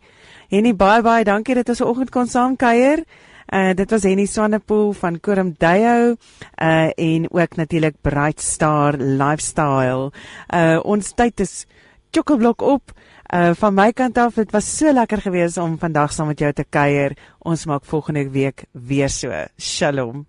Henny 0.51 0.75
baie 0.75 1.03
baie 1.03 1.25
dankie 1.25 1.55
dat 1.55 1.69
ons 1.69 1.79
vanoggend 1.79 2.11
kon 2.11 2.27
saam 2.27 2.57
kuier. 2.57 3.05
Uh 3.47 3.75
dit 3.75 3.91
was 3.91 4.03
Henny 4.03 4.27
Swanepoel 4.27 4.93
van 4.93 5.21
Kurum 5.21 5.55
Dayo 5.59 6.17
uh 6.63 6.91
en 6.97 7.31
ook 7.31 7.57
natuurlik 7.57 7.95
Bright 8.03 8.41
Star 8.41 8.97
Lifestyle. 8.99 10.11
Uh 10.55 10.81
ons 10.83 11.13
tyd 11.15 11.41
is 11.41 11.67
chokkelblok 12.11 12.63
op. 12.63 12.93
Uh 13.35 13.51
van 13.59 13.75
my 13.75 13.91
kant 13.93 14.19
af, 14.19 14.35
dit 14.35 14.53
was 14.55 14.69
so 14.79 14.93
lekker 14.93 15.19
geweest 15.19 15.59
om 15.59 15.79
vandag 15.79 16.13
saam 16.13 16.27
met 16.31 16.39
jou 16.39 16.53
te 16.53 16.65
kuier. 16.65 17.17
Ons 17.39 17.67
maak 17.67 17.85
volgende 17.85 18.31
week 18.31 18.65
weer 18.73 19.11
so. 19.11 19.45
Shalom. 19.59 20.27